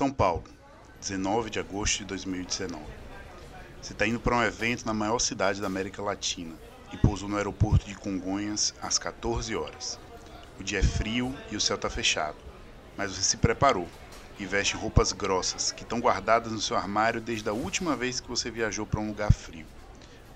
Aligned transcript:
São 0.00 0.10
Paulo, 0.10 0.44
19 0.98 1.50
de 1.50 1.60
agosto 1.60 1.98
de 1.98 2.04
2019. 2.06 2.82
Você 3.82 3.92
está 3.92 4.06
indo 4.06 4.18
para 4.18 4.34
um 4.34 4.42
evento 4.42 4.86
na 4.86 4.94
maior 4.94 5.18
cidade 5.18 5.60
da 5.60 5.66
América 5.66 6.00
Latina 6.00 6.54
e 6.90 6.96
pousou 6.96 7.28
no 7.28 7.36
aeroporto 7.36 7.84
de 7.84 7.94
Congonhas 7.94 8.72
às 8.80 8.98
14 8.98 9.54
horas. 9.54 10.00
O 10.58 10.64
dia 10.64 10.78
é 10.78 10.82
frio 10.82 11.36
e 11.50 11.56
o 11.56 11.60
céu 11.60 11.76
está 11.76 11.90
fechado, 11.90 12.38
mas 12.96 13.12
você 13.12 13.20
se 13.20 13.36
preparou 13.36 13.86
e 14.38 14.46
veste 14.46 14.74
roupas 14.74 15.12
grossas 15.12 15.70
que 15.70 15.82
estão 15.82 16.00
guardadas 16.00 16.50
no 16.50 16.62
seu 16.62 16.78
armário 16.78 17.20
desde 17.20 17.50
a 17.50 17.52
última 17.52 17.94
vez 17.94 18.20
que 18.20 18.28
você 18.30 18.50
viajou 18.50 18.86
para 18.86 19.00
um 19.00 19.08
lugar 19.08 19.30
frio. 19.30 19.66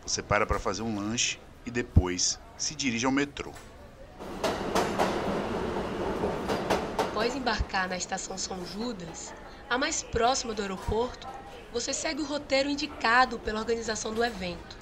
Você 0.07 0.23
para 0.23 0.45
para 0.45 0.59
fazer 0.59 0.83
um 0.83 0.95
lanche 0.95 1.41
e 1.65 1.71
depois 1.71 2.39
se 2.59 2.75
dirige 2.75 3.07
ao 3.07 3.13
metrô. 3.13 3.55
Após 7.45 7.59
embarcar 7.59 7.89
na 7.91 7.97
estação 7.99 8.39
São 8.39 8.65
Judas, 8.65 9.35
a 9.69 9.77
mais 9.77 10.03
próxima 10.03 10.55
do 10.55 10.63
aeroporto, 10.63 11.29
você 11.71 11.93
segue 11.93 12.23
o 12.23 12.25
roteiro 12.25 12.71
indicado 12.71 13.39
pela 13.39 13.61
organização 13.61 14.15
do 14.15 14.25
evento. 14.25 14.79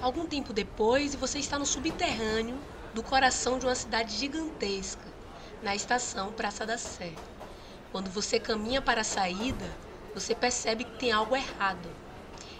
Algum 0.00 0.24
tempo 0.24 0.52
depois, 0.52 1.16
você 1.16 1.40
está 1.40 1.58
no 1.58 1.66
subterrâneo 1.66 2.62
do 2.94 3.02
coração 3.02 3.58
de 3.58 3.66
uma 3.66 3.74
cidade 3.74 4.14
gigantesca, 4.14 5.12
na 5.60 5.74
estação 5.74 6.32
Praça 6.32 6.64
da 6.64 6.78
Sé. 6.78 7.12
Quando 7.90 8.08
você 8.08 8.38
caminha 8.38 8.80
para 8.80 9.00
a 9.00 9.04
saída, 9.04 9.76
você 10.14 10.32
percebe 10.32 10.84
que 10.84 10.92
tem 10.92 11.10
algo 11.10 11.34
errado. 11.34 11.92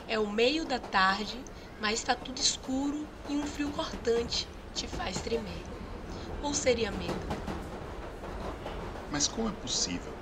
É 0.09 0.19
o 0.19 0.29
meio 0.29 0.67
da 0.67 0.81
tarde, 0.81 1.45
mas 1.79 2.01
está 2.01 2.17
tudo 2.17 2.41
escuro 2.41 3.09
e 3.29 3.37
um 3.37 3.47
frio 3.47 3.71
cortante 3.71 4.49
te 4.75 4.89
faz 4.89 5.21
tremer. 5.21 5.63
Ou 6.43 6.53
seria 6.53 6.91
medo? 6.91 7.29
Mas 9.11 9.29
como 9.29 9.49
é 9.49 9.53
possível? 9.53 10.13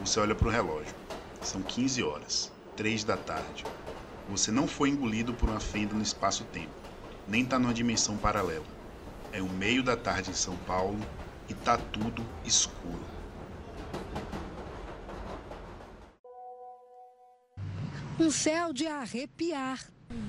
Você 0.00 0.20
olha 0.20 0.34
para 0.34 0.48
o 0.48 0.50
relógio. 0.50 0.94
São 1.40 1.62
15 1.62 2.02
horas, 2.02 2.52
3 2.76 3.04
da 3.04 3.16
tarde. 3.16 3.64
Você 4.28 4.50
não 4.50 4.68
foi 4.68 4.90
engolido 4.90 5.34
por 5.34 5.48
uma 5.48 5.60
fenda 5.60 5.94
no 5.94 6.02
espaço-tempo, 6.02 6.70
nem 7.26 7.42
está 7.42 7.58
numa 7.58 7.74
dimensão 7.74 8.16
paralela. 8.16 8.64
É 9.32 9.42
o 9.42 9.48
meio 9.48 9.82
da 9.82 9.96
tarde 9.96 10.30
em 10.30 10.34
São 10.34 10.56
Paulo 10.58 10.98
e 11.48 11.54
tá 11.54 11.76
tudo 11.76 12.24
escuro. 12.44 13.00
Um 18.20 18.30
céu 18.30 18.72
de 18.72 18.86
arrepiar. 18.86 19.80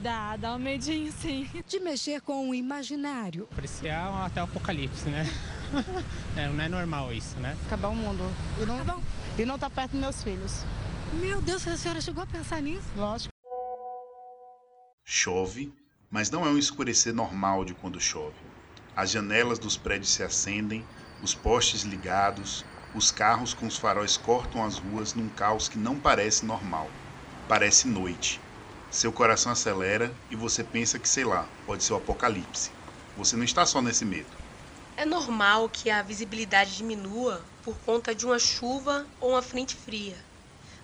Dá, 0.02 0.38
dá 0.38 0.56
um 0.56 0.60
medinho, 0.60 1.12
sim. 1.12 1.48
De 1.68 1.80
mexer 1.80 2.22
com 2.22 2.50
o 2.50 2.56
imaginário. 2.56 3.48
Parecia 3.54 4.26
até 4.26 4.42
o 4.42 4.46
apocalipse, 4.46 5.10
né? 5.10 5.26
é, 6.38 6.48
não 6.48 6.64
é 6.64 6.70
normal 6.70 7.14
isso, 7.14 7.38
né? 7.40 7.58
Acabar 7.66 7.90
o 7.90 7.96
mundo. 7.96 8.24
E 8.62 8.66
não, 8.66 8.86
tá 8.86 8.98
e 9.38 9.46
não 9.46 9.60
tá 9.60 9.70
perto 9.70 9.92
dos 9.92 10.02
meus 10.02 10.24
filhos. 10.24 10.64
Meu 11.14 11.42
Deus, 11.42 11.68
a 11.68 11.78
senhora 11.78 12.02
chegou 12.02 12.24
a 12.24 12.28
pensar 12.28 12.62
nisso? 12.62 12.88
Lógico. 12.96 13.32
Chove, 15.04 15.74
mas 16.10 16.30
não 16.30 16.46
é 16.46 16.50
um 16.50 16.58
escurecer 16.58 17.14
normal 17.14 17.66
de 17.66 17.74
quando 17.74 18.00
chove. 18.00 18.36
As 18.96 19.12
janelas 19.12 19.60
dos 19.60 19.76
prédios 19.76 20.12
se 20.12 20.24
acendem, 20.24 20.86
os 21.22 21.34
postes 21.34 21.84
ligados, 21.84 22.64
os 22.94 23.12
carros 23.12 23.54
com 23.54 23.66
os 23.66 23.78
faróis 23.78 24.18
cortam 24.18 24.64
as 24.64 24.78
ruas 24.78 25.14
num 25.14 25.30
caos 25.30 25.68
que 25.68 25.78
não 25.78 25.98
parece 26.00 26.46
normal. 26.46 26.90
Parece 27.48 27.88
noite. 27.88 28.40
Seu 28.92 29.12
coração 29.12 29.52
acelera 29.52 30.14
e 30.30 30.36
você 30.36 30.64
pensa 30.64 31.00
que, 31.00 31.10
sei 31.10 31.26
lá, 31.26 31.48
pode 31.66 31.84
ser 31.84 31.94
o 31.94 31.98
apocalipse. 31.98 32.72
Você 33.18 33.36
não 33.36 33.44
está 33.44 33.66
só 33.66 33.82
nesse 33.82 34.06
medo. 34.06 34.43
É 34.96 35.06
normal 35.06 35.68
que 35.70 35.90
a 35.90 36.04
visibilidade 36.04 36.78
diminua 36.78 37.42
por 37.64 37.76
conta 37.80 38.14
de 38.14 38.26
uma 38.26 38.38
chuva 38.38 39.08
ou 39.20 39.32
uma 39.32 39.42
frente 39.42 39.76
fria. 39.76 40.16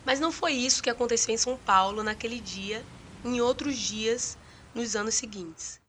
Mas 0.03 0.19
não 0.19 0.31
foi 0.31 0.53
isso 0.53 0.81
que 0.81 0.89
aconteceu 0.89 1.33
em 1.33 1.37
São 1.37 1.55
Paulo 1.55 2.01
naquele 2.01 2.39
dia, 2.39 2.83
em 3.23 3.39
outros 3.39 3.77
dias 3.77 4.37
nos 4.73 4.95
anos 4.95 5.13
seguintes. 5.13 5.79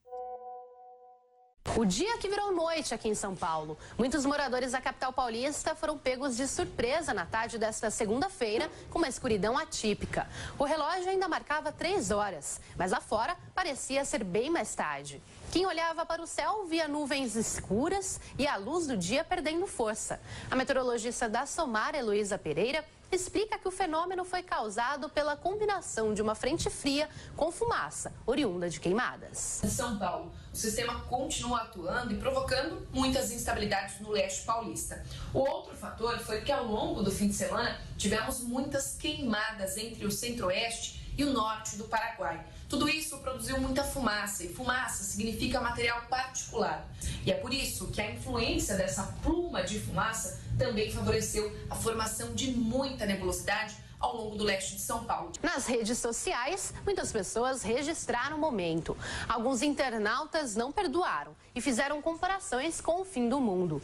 O 1.76 1.84
dia 1.84 2.18
que 2.18 2.28
virou 2.28 2.52
noite 2.52 2.92
aqui 2.92 3.08
em 3.08 3.14
São 3.14 3.34
Paulo. 3.34 3.78
Muitos 3.96 4.26
moradores 4.26 4.72
da 4.72 4.80
capital 4.80 5.12
paulista 5.12 5.74
foram 5.74 5.96
pegos 5.96 6.36
de 6.36 6.46
surpresa 6.48 7.14
na 7.14 7.24
tarde 7.24 7.58
desta 7.58 7.90
segunda-feira 7.90 8.70
com 8.90 8.98
uma 8.98 9.08
escuridão 9.08 9.56
atípica. 9.56 10.28
O 10.58 10.64
relógio 10.64 11.08
ainda 11.08 11.28
marcava 11.28 11.70
três 11.70 12.10
horas, 12.10 12.60
mas 12.76 12.90
lá 12.90 13.00
fora 13.00 13.36
parecia 13.54 14.04
ser 14.04 14.24
bem 14.24 14.50
mais 14.50 14.74
tarde. 14.74 15.22
Quem 15.50 15.66
olhava 15.66 16.06
para 16.06 16.22
o 16.22 16.28
céu 16.28 16.64
via 16.68 16.86
nuvens 16.86 17.34
escuras 17.34 18.20
e 18.38 18.46
a 18.46 18.56
luz 18.56 18.86
do 18.86 18.96
dia 18.96 19.24
perdendo 19.24 19.66
força. 19.66 20.20
A 20.48 20.54
meteorologista 20.54 21.28
da 21.28 21.44
Somar, 21.44 21.96
Heloísa 21.96 22.38
Pereira, 22.38 22.84
explica 23.10 23.58
que 23.58 23.66
o 23.66 23.70
fenômeno 23.72 24.24
foi 24.24 24.44
causado 24.44 25.08
pela 25.08 25.36
combinação 25.36 26.14
de 26.14 26.22
uma 26.22 26.36
frente 26.36 26.70
fria 26.70 27.08
com 27.36 27.50
fumaça, 27.50 28.12
oriunda 28.24 28.70
de 28.70 28.78
queimadas. 28.78 29.60
Em 29.64 29.68
São 29.68 29.98
Paulo, 29.98 30.32
o 30.52 30.56
sistema 30.56 31.00
continua 31.08 31.62
atuando 31.62 32.12
e 32.14 32.16
provocando 32.18 32.86
muitas 32.92 33.32
instabilidades 33.32 33.98
no 33.98 34.10
leste 34.10 34.44
paulista. 34.44 35.04
O 35.34 35.40
outro 35.40 35.76
fator 35.76 36.16
foi 36.20 36.42
que 36.42 36.52
ao 36.52 36.64
longo 36.64 37.02
do 37.02 37.10
fim 37.10 37.26
de 37.26 37.34
semana 37.34 37.80
tivemos 37.98 38.40
muitas 38.40 38.94
queimadas 38.94 39.76
entre 39.76 40.06
o 40.06 40.12
centro-oeste 40.12 40.99
e 41.20 41.24
o 41.24 41.34
norte 41.34 41.76
do 41.76 41.84
Paraguai. 41.84 42.42
Tudo 42.66 42.88
isso 42.88 43.18
produziu 43.18 43.60
muita 43.60 43.84
fumaça, 43.84 44.42
e 44.42 44.48
fumaça 44.48 45.04
significa 45.04 45.60
material 45.60 46.00
particular. 46.08 46.88
E 47.26 47.30
é 47.30 47.34
por 47.34 47.52
isso 47.52 47.88
que 47.88 48.00
a 48.00 48.10
influência 48.10 48.74
dessa 48.74 49.02
pluma 49.22 49.62
de 49.62 49.78
fumaça 49.78 50.40
também 50.58 50.90
favoreceu 50.90 51.54
a 51.68 51.74
formação 51.74 52.34
de 52.34 52.52
muita 52.52 53.04
nebulosidade 53.04 53.76
ao 53.98 54.16
longo 54.16 54.36
do 54.36 54.44
leste 54.44 54.76
de 54.76 54.80
São 54.80 55.04
Paulo. 55.04 55.32
Nas 55.42 55.66
redes 55.66 55.98
sociais, 55.98 56.72
muitas 56.86 57.12
pessoas 57.12 57.62
registraram 57.62 58.38
o 58.38 58.40
momento. 58.40 58.96
Alguns 59.28 59.60
internautas 59.60 60.56
não 60.56 60.72
perdoaram 60.72 61.36
e 61.54 61.60
fizeram 61.60 62.00
comparações 62.00 62.80
com 62.80 63.02
o 63.02 63.04
fim 63.04 63.28
do 63.28 63.38
mundo. 63.38 63.82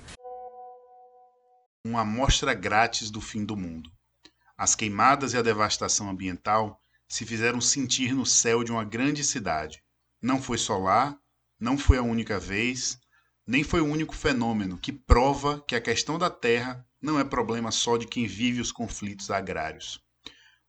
Uma 1.84 2.00
amostra 2.00 2.54
grátis 2.54 3.10
do 3.10 3.20
fim 3.20 3.44
do 3.44 3.54
mundo. 3.54 3.92
As 4.56 4.74
queimadas 4.74 5.34
e 5.34 5.36
a 5.36 5.42
devastação 5.42 6.08
ambiental 6.08 6.80
se 7.08 7.24
fizeram 7.24 7.60
sentir 7.60 8.14
no 8.14 8.26
céu 8.26 8.64
de 8.64 8.72
uma 8.72 8.84
grande 8.84 9.22
cidade. 9.24 9.82
Não 10.20 10.42
foi 10.42 10.58
só 10.58 10.78
lá, 10.78 11.18
não 11.58 11.78
foi 11.78 11.98
a 11.98 12.02
única 12.02 12.38
vez, 12.38 12.98
nem 13.46 13.62
foi 13.62 13.80
o 13.80 13.86
único 13.86 14.14
fenômeno 14.14 14.78
que 14.78 14.92
prova 14.92 15.62
que 15.66 15.74
a 15.74 15.80
questão 15.80 16.18
da 16.18 16.28
terra 16.28 16.84
não 17.00 17.18
é 17.18 17.24
problema 17.24 17.70
só 17.70 17.96
de 17.96 18.06
quem 18.06 18.26
vive 18.26 18.60
os 18.60 18.72
conflitos 18.72 19.30
agrários. 19.30 20.00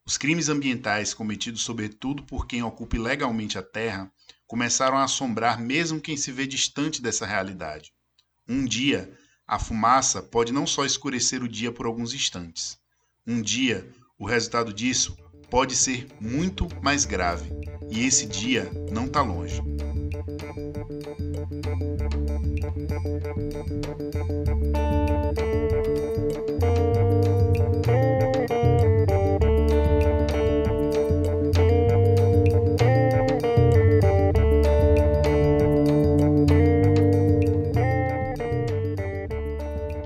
Os 0.06 0.18
crimes 0.18 0.48
ambientais 0.48 1.14
cometidos 1.14 1.64
sobretudo 1.64 2.24
por 2.24 2.48
quem 2.48 2.64
ocupa 2.64 2.96
ilegalmente 2.96 3.58
a 3.58 3.64
terra 3.64 4.12
começaram 4.46 4.98
a 4.98 5.04
assombrar 5.04 5.60
mesmo 5.60 6.00
quem 6.00 6.16
se 6.16 6.32
vê 6.32 6.48
distante 6.48 7.02
dessa 7.02 7.26
realidade. 7.26 7.92
Um 8.48 8.64
dia, 8.64 9.12
a 9.46 9.60
fumaça 9.60 10.22
pode 10.22 10.54
não 10.54 10.66
só 10.66 10.86
escurecer 10.86 11.44
o 11.44 11.50
dia 11.50 11.72
por 11.72 11.86
alguns 11.86 12.14
instantes. 12.14 12.78
Um 13.26 13.42
dia, 13.42 13.92
o 14.18 14.26
resultado 14.26 14.72
disso 14.72 15.18
pode 15.50 15.76
ser 15.76 16.08
muito 16.20 16.68
mais 16.82 17.06
grave, 17.06 17.50
e 17.90 18.06
esse 18.06 18.26
dia 18.26 18.70
não 18.92 19.06
está 19.06 19.22
longe. 19.22 19.62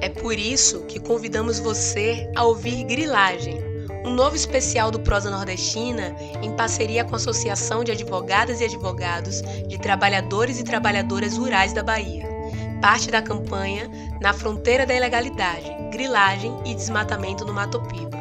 É 0.02 0.10
por 0.10 0.38
isso 0.38 0.82
que 0.86 1.00
convidamos 1.00 1.60
você 1.60 2.30
a 2.36 2.44
ouvir 2.44 2.84
Grilagem 2.84 3.61
um 4.12 4.14
novo 4.14 4.36
especial 4.36 4.92
do 4.92 5.00
Prosa 5.00 5.30
Nordestina, 5.30 6.14
em 6.42 6.52
parceria 6.52 7.06
com 7.06 7.14
a 7.14 7.16
Associação 7.16 7.82
de 7.82 7.94
Advogadas 7.94 8.60
e 8.60 8.66
Advogados 8.66 9.42
de 9.42 9.80
Trabalhadores 9.80 10.60
e 10.60 10.66
Trabalhadoras 10.66 11.38
Rurais 11.38 11.72
da 11.72 11.82
Bahia. 11.82 12.28
Parte 12.82 13.10
da 13.10 13.22
campanha 13.22 13.90
Na 14.20 14.34
Fronteira 14.34 14.86
da 14.86 14.94
Ilegalidade, 14.94 15.74
Grilagem 15.94 16.54
e 16.66 16.76
Desmatamento 16.76 17.46
no 17.46 17.54
Mato 17.54 17.80
Piba. 17.84 18.20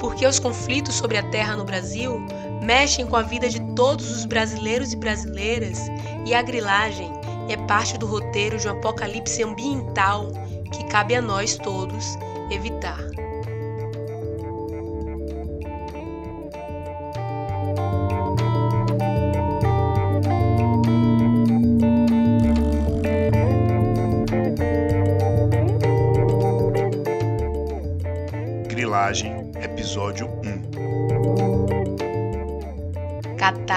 Porque 0.00 0.26
os 0.26 0.40
conflitos 0.40 0.96
sobre 0.96 1.16
a 1.16 1.22
terra 1.30 1.54
no 1.54 1.64
Brasil 1.64 2.20
mexem 2.60 3.06
com 3.06 3.14
a 3.14 3.22
vida 3.22 3.48
de 3.48 3.60
todos 3.76 4.10
os 4.10 4.24
brasileiros 4.24 4.92
e 4.92 4.96
brasileiras 4.96 5.78
e 6.26 6.34
a 6.34 6.42
grilagem 6.42 7.12
é 7.48 7.56
parte 7.56 7.96
do 7.96 8.06
roteiro 8.06 8.58
de 8.58 8.66
um 8.66 8.72
apocalipse 8.72 9.40
ambiental 9.44 10.32
que 10.72 10.82
cabe 10.86 11.14
a 11.14 11.22
nós 11.22 11.56
todos 11.56 12.18
evitar. 12.50 13.21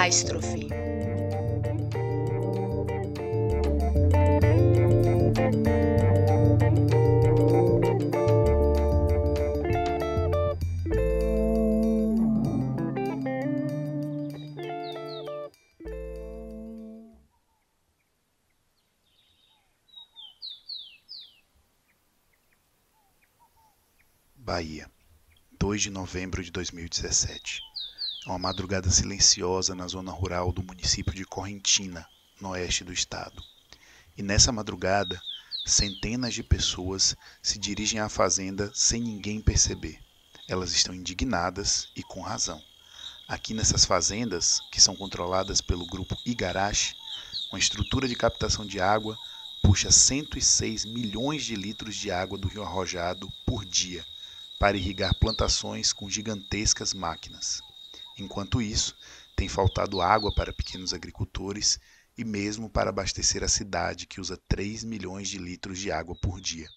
Catástrofe. 0.06 0.68
Bahia, 24.36 24.88
2 25.57 25.81
de 25.81 25.90
novembro 25.90 26.44
de 26.44 26.52
2017. 26.52 27.75
É 28.25 28.30
uma 28.30 28.39
madrugada 28.39 28.89
silenciosa 28.89 29.75
na 29.75 29.88
zona 29.88 30.12
rural 30.12 30.51
do 30.51 30.63
município 30.63 31.13
de 31.13 31.24
Correntina, 31.25 32.07
no 32.42 32.50
oeste 32.50 32.83
do 32.83 32.92
estado. 32.92 33.39
E 34.18 34.24
nessa 34.24 34.51
madrugada, 34.51 35.22
centenas 35.63 36.33
de 36.33 36.42
pessoas 36.42 37.16
se 37.39 37.60
dirigem 37.60 38.00
à 38.00 38.10
fazenda 38.10 38.72
sem 38.74 39.00
ninguém 39.00 39.39
perceber. 39.39 40.00
Elas 40.48 40.72
estão 40.72 40.95
indignadas 40.95 41.88
e 41.95 42.01
com 42.01 42.19
razão. 42.22 42.60
Aqui 43.27 43.54
nessas 43.54 43.86
fazendas, 43.86 44.60
que 44.71 44.81
são 44.81 44.95
controladas 44.95 45.62
pelo 45.62 45.86
grupo 45.86 46.18
Igarashi, 46.25 46.95
uma 47.51 47.60
estrutura 47.60 48.07
de 48.07 48.16
captação 48.16 48.66
de 48.66 48.80
água 48.80 49.16
puxa 49.62 49.92
106 49.92 50.86
milhões 50.86 51.44
de 51.44 51.56
litros 51.56 51.95
de 51.95 52.10
água 52.10 52.39
do 52.39 52.48
rio 52.48 52.63
Arrojado 52.63 53.31
por 53.45 53.63
dia 53.63 54.04
para 54.57 54.78
irrigar 54.78 55.13
plantações 55.19 55.94
com 55.94 56.10
gigantescas 56.10 56.92
máquinas. 56.92 57.62
Enquanto 58.18 58.62
isso, 58.62 58.96
tem 59.36 59.50
faltado 59.50 60.02
água 60.02 60.34
para 60.34 60.54
pequenos 60.54 60.94
agricultores 60.94 61.80
e 62.18 62.24
mesmo 62.24 62.70
para 62.70 62.90
abastecer 62.90 63.44
a 63.44 63.48
cidade 63.48 64.08
que 64.08 64.22
usa 64.22 64.40
3 64.48 64.84
milhões 64.86 65.28
de 65.28 65.38
litros 65.38 65.78
de 65.80 65.92
água 65.92 66.16
por 66.22 66.40
dia. 66.40 66.68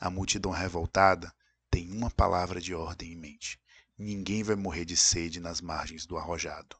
A 0.00 0.08
multidão 0.08 0.50
revoltada 0.50 1.32
tem 1.70 1.92
uma 1.92 2.10
palavra 2.10 2.60
de 2.60 2.74
ordem 2.74 3.12
em 3.12 3.16
mente: 3.16 3.60
ninguém 3.98 4.42
vai 4.42 4.56
morrer 4.56 4.84
de 4.84 4.96
sede 4.96 5.40
nas 5.40 5.60
margens 5.60 6.06
do 6.06 6.16
arrojado. 6.16 6.76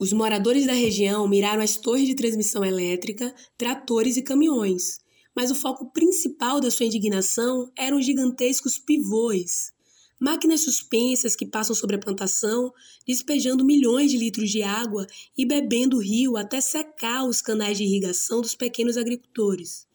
Os 0.00 0.14
moradores 0.14 0.64
da 0.64 0.72
região 0.72 1.28
miraram 1.28 1.62
as 1.62 1.76
torres 1.76 2.06
de 2.06 2.14
transmissão 2.14 2.64
elétrica, 2.64 3.34
tratores 3.58 4.16
e 4.16 4.22
caminhões, 4.22 4.98
mas 5.36 5.50
o 5.50 5.54
foco 5.54 5.92
principal 5.92 6.58
da 6.58 6.70
sua 6.70 6.86
indignação 6.86 7.70
eram 7.76 8.00
gigantescos 8.00 8.78
pivôs, 8.78 9.74
máquinas 10.18 10.62
suspensas 10.64 11.36
que 11.36 11.44
passam 11.44 11.76
sobre 11.76 11.96
a 11.96 11.98
plantação, 11.98 12.72
despejando 13.06 13.62
milhões 13.62 14.10
de 14.10 14.16
litros 14.16 14.48
de 14.48 14.62
água 14.62 15.06
e 15.36 15.44
bebendo 15.44 15.98
o 15.98 16.02
rio 16.02 16.38
até 16.38 16.62
secar 16.62 17.26
os 17.26 17.42
canais 17.42 17.76
de 17.76 17.84
irrigação 17.84 18.40
dos 18.40 18.54
pequenos 18.54 18.96
agricultores. 18.96 19.86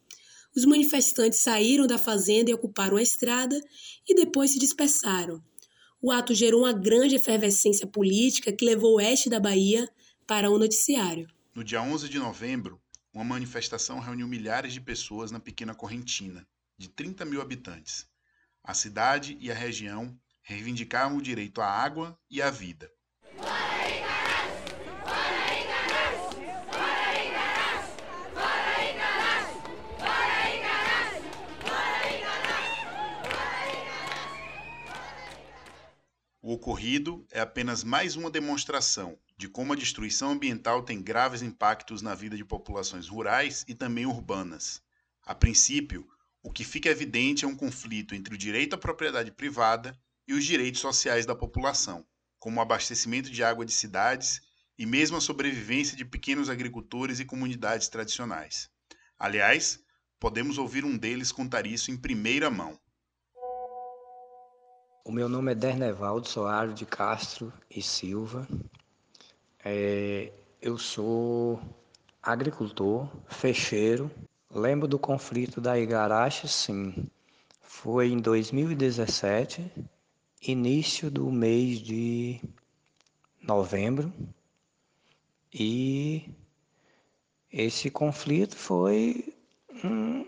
Os 0.56 0.66
manifestantes 0.66 1.40
saíram 1.40 1.88
da 1.88 1.98
fazenda 1.98 2.52
e 2.52 2.54
ocuparam 2.54 2.98
a 2.98 3.02
estrada 3.02 3.60
e 4.08 4.14
depois 4.14 4.52
se 4.52 4.60
dispersaram. 4.60 5.42
O 6.08 6.12
ato 6.12 6.36
gerou 6.36 6.60
uma 6.60 6.72
grande 6.72 7.16
efervescência 7.16 7.88
política 7.88 8.54
que 8.54 8.64
levou 8.64 8.92
o 8.92 8.98
oeste 8.98 9.28
da 9.28 9.40
Bahia 9.40 9.90
para 10.28 10.52
o 10.52 10.60
noticiário. 10.60 11.28
No 11.56 11.64
dia 11.64 11.82
11 11.82 12.08
de 12.08 12.20
novembro, 12.20 12.80
uma 13.12 13.24
manifestação 13.24 13.98
reuniu 13.98 14.28
milhares 14.28 14.72
de 14.72 14.80
pessoas 14.80 15.32
na 15.32 15.40
pequena 15.40 15.74
Correntina, 15.74 16.48
de 16.78 16.90
30 16.90 17.26
mil 17.26 17.42
habitantes. 17.42 18.08
A 18.64 18.76
cidade 18.76 19.36
e 19.42 19.50
a 19.50 19.56
região 19.56 20.16
reivindicavam 20.44 21.18
o 21.18 21.22
direito 21.24 21.60
à 21.60 21.66
água 21.66 22.16
e 22.30 22.40
à 22.40 22.52
vida. 22.52 22.88
O 36.48 36.54
ocorrido 36.54 37.26
é 37.32 37.40
apenas 37.40 37.84
mais 37.84 38.16
uma 38.16 38.30
demonstração 38.30 39.18
de 39.36 39.50
como 39.50 39.74
a 39.74 39.76
destruição 39.76 40.30
ambiental 40.30 40.84
tem 40.84 41.02
graves 41.02 41.42
impactos 41.42 42.04
na 42.04 42.14
vida 42.14 42.38
de 42.38 42.46
populações 42.46 43.08
rurais 43.08 43.66
e 43.68 43.74
também 43.74 44.06
urbanas. 44.06 44.80
A 45.24 45.34
princípio, 45.34 46.08
o 46.44 46.52
que 46.52 46.64
fica 46.64 46.88
evidente 46.88 47.46
é 47.46 47.48
um 47.48 47.56
conflito 47.56 48.14
entre 48.14 48.36
o 48.36 48.38
direito 48.38 48.76
à 48.76 48.78
propriedade 48.78 49.32
privada 49.32 49.98
e 50.28 50.36
os 50.36 50.46
direitos 50.46 50.82
sociais 50.82 51.26
da 51.26 51.34
população, 51.34 52.06
como 52.38 52.60
o 52.60 52.62
abastecimento 52.62 53.32
de 53.32 53.44
água 53.44 53.66
de 53.66 53.74
cidades 53.74 54.40
e 54.78 54.86
mesmo 54.86 55.18
a 55.18 55.22
sobrevivência 55.22 55.98
de 55.98 56.06
pequenos 56.06 56.48
agricultores 56.48 57.20
e 57.20 57.26
comunidades 57.26 57.88
tradicionais. 57.88 58.70
Aliás, 59.18 59.80
podemos 60.20 60.60
ouvir 60.60 60.86
um 60.86 60.96
deles 60.96 61.32
contar 61.32 61.66
isso 61.66 61.90
em 61.90 61.98
primeira 61.98 62.52
mão. 62.52 62.80
O 65.08 65.12
meu 65.12 65.30
nome 65.30 65.52
é 65.52 65.56
Dernevaldo 65.56 66.28
Soares 66.28 66.74
de 66.74 66.84
Castro 66.84 67.54
e 67.70 67.80
Silva. 67.80 68.48
É, 69.64 70.34
eu 70.60 70.80
sou 70.80 71.62
agricultor, 72.24 73.08
fecheiro. 73.28 74.10
Lembro 74.50 74.88
do 74.88 74.98
conflito 74.98 75.62
da 75.62 75.78
Igarashi, 75.78 76.48
sim. 76.48 77.08
Foi 77.62 78.08
em 78.08 78.18
2017, 78.18 79.72
início 80.42 81.12
do 81.12 81.32
mês 81.32 81.78
de 81.82 82.42
novembro. 83.44 84.12
E 85.54 86.34
esse 87.54 87.92
conflito 87.92 88.56
foi 88.56 89.36
um, 89.84 90.26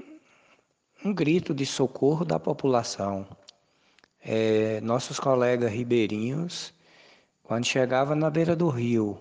um 1.03 1.11
grito 1.11 1.51
de 1.51 1.65
socorro 1.65 2.23
da 2.23 2.39
população 2.39 3.27
é, 4.23 4.81
nossos 4.81 5.19
colegas 5.19 5.71
ribeirinhos, 5.71 6.73
quando 7.43 7.65
chegava 7.65 8.15
na 8.15 8.29
beira 8.29 8.55
do 8.55 8.69
rio, 8.69 9.17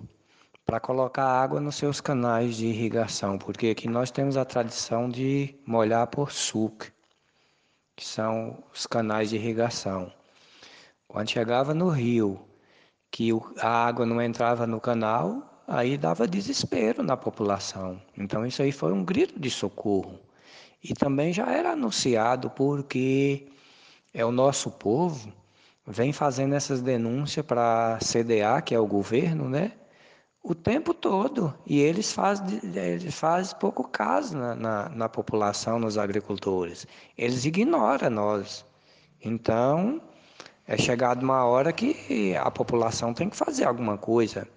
para 0.64 0.80
colocar 0.80 1.24
água 1.24 1.60
nos 1.60 1.76
seus 1.76 2.00
canais 2.00 2.56
de 2.56 2.66
irrigação, 2.66 3.38
porque 3.38 3.68
aqui 3.68 3.88
nós 3.88 4.10
temos 4.10 4.36
a 4.36 4.44
tradição 4.44 5.08
de 5.08 5.54
molhar 5.64 6.06
por 6.08 6.32
suc, 6.32 6.92
que 7.94 8.04
são 8.04 8.62
os 8.74 8.86
canais 8.86 9.30
de 9.30 9.36
irrigação. 9.36 10.12
Quando 11.06 11.30
chegava 11.30 11.72
no 11.72 11.88
rio, 11.88 12.40
que 13.10 13.30
a 13.60 13.86
água 13.86 14.04
não 14.04 14.20
entrava 14.20 14.66
no 14.66 14.80
canal, 14.80 15.62
aí 15.66 15.96
dava 15.96 16.26
desespero 16.26 17.02
na 17.02 17.16
população. 17.16 18.00
Então 18.16 18.44
isso 18.44 18.60
aí 18.60 18.72
foi 18.72 18.92
um 18.92 19.04
grito 19.04 19.38
de 19.38 19.50
socorro. 19.50 20.18
E 20.82 20.94
também 20.94 21.32
já 21.32 21.50
era 21.50 21.72
anunciado 21.72 22.50
porque 22.50 23.46
é 24.16 24.24
o 24.24 24.32
nosso 24.32 24.70
povo 24.70 25.30
vem 25.86 26.10
fazendo 26.10 26.54
essas 26.54 26.80
denúncias 26.80 27.44
para 27.44 27.96
a 27.96 27.98
CDA, 27.98 28.62
que 28.62 28.74
é 28.74 28.80
o 28.80 28.86
governo, 28.86 29.46
né? 29.46 29.72
O 30.42 30.54
tempo 30.54 30.94
todo. 30.94 31.54
E 31.66 31.78
eles 31.78 32.12
fazem, 32.12 32.60
eles 32.74 33.14
fazem 33.14 33.58
pouco 33.58 33.86
caso 33.86 34.36
na, 34.36 34.54
na, 34.54 34.88
na 34.88 35.08
população, 35.08 35.78
nos 35.78 35.98
agricultores. 35.98 36.86
Eles 37.16 37.44
ignoram 37.44 38.08
nós. 38.08 38.64
Então, 39.22 40.00
é 40.66 40.78
chegado 40.78 41.22
uma 41.22 41.44
hora 41.44 41.70
que 41.70 42.34
a 42.36 42.50
população 42.50 43.12
tem 43.12 43.28
que 43.28 43.36
fazer 43.36 43.64
alguma 43.64 43.98
coisa. 43.98 44.48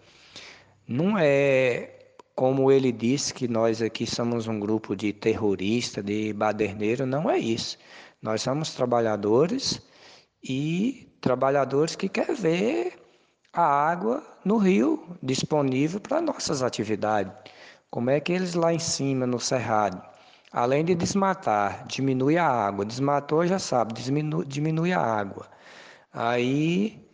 Não 0.87 1.17
é 1.17 1.98
como 2.39 2.71
ele 2.71 2.89
disse 2.89 3.33
que 3.33 3.49
nós 3.49 3.81
aqui 3.81 4.07
somos 4.07 4.47
um 4.47 4.57
grupo 4.61 4.95
de 4.95 5.11
terrorista, 5.11 6.01
de 6.01 6.31
baderneiro, 6.31 7.05
não 7.05 7.29
é 7.29 7.37
isso. 7.37 7.77
Nós 8.21 8.41
somos 8.41 8.73
trabalhadores 8.73 9.81
e 10.41 11.13
trabalhadores 11.19 11.97
que 11.97 12.07
querem 12.07 12.33
ver 12.33 12.93
a 13.51 13.61
água 13.61 14.23
no 14.45 14.55
rio 14.55 15.17
disponível 15.21 15.99
para 15.99 16.21
nossas 16.21 16.63
atividades. 16.63 17.33
Como 17.89 18.09
é 18.09 18.21
que 18.21 18.31
eles 18.31 18.53
lá 18.53 18.73
em 18.73 18.79
cima, 18.79 19.27
no 19.27 19.37
Cerrado, 19.37 20.01
além 20.49 20.85
de 20.85 20.95
desmatar, 20.95 21.85
diminui 21.87 22.37
a 22.37 22.47
água. 22.47 22.85
Desmatou, 22.85 23.45
já 23.45 23.59
sabe, 23.59 23.95
diminui, 23.95 24.45
diminui 24.45 24.93
a 24.93 25.01
água. 25.01 25.45
Aí 26.13 27.05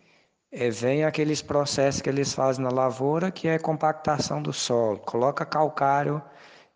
é, 0.56 0.70
vem 0.70 1.04
aqueles 1.04 1.42
processos 1.42 2.00
que 2.00 2.08
eles 2.08 2.32
fazem 2.32 2.64
na 2.64 2.70
lavoura, 2.70 3.30
que 3.30 3.46
é 3.46 3.58
compactação 3.58 4.42
do 4.42 4.54
solo. 4.54 4.98
Coloca 5.00 5.44
calcário 5.44 6.22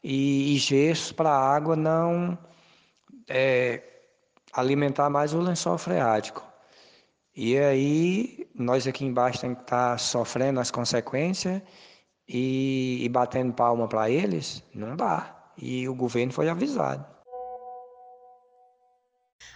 e, 0.05 0.55
e 0.55 0.59
gesso 0.59 1.15
para 1.15 1.31
a 1.31 1.55
água 1.57 1.75
não 1.75 2.39
é, 3.27 3.83
alimentar 4.53 5.09
mais 5.09 5.33
o 5.33 5.41
lençol 5.41 5.79
freático. 5.79 6.47
E 7.35 7.57
aí, 7.59 8.47
nós 8.55 8.87
aqui 8.87 9.05
embaixo 9.07 9.41
tem 9.41 9.55
que 9.55 9.63
estar 9.63 9.93
tá 9.93 9.99
sofrendo 9.99 10.61
as 10.61 10.71
consequências 10.71 11.63
e, 12.29 12.99
e 13.03 13.09
batendo 13.09 13.55
palma 13.55 13.89
para 13.89 14.11
eles? 14.11 14.63
Não 14.75 14.95
dá. 14.95 15.53
E 15.57 15.89
o 15.89 15.95
governo 15.95 16.33
foi 16.33 16.51
avisado. 16.51 17.07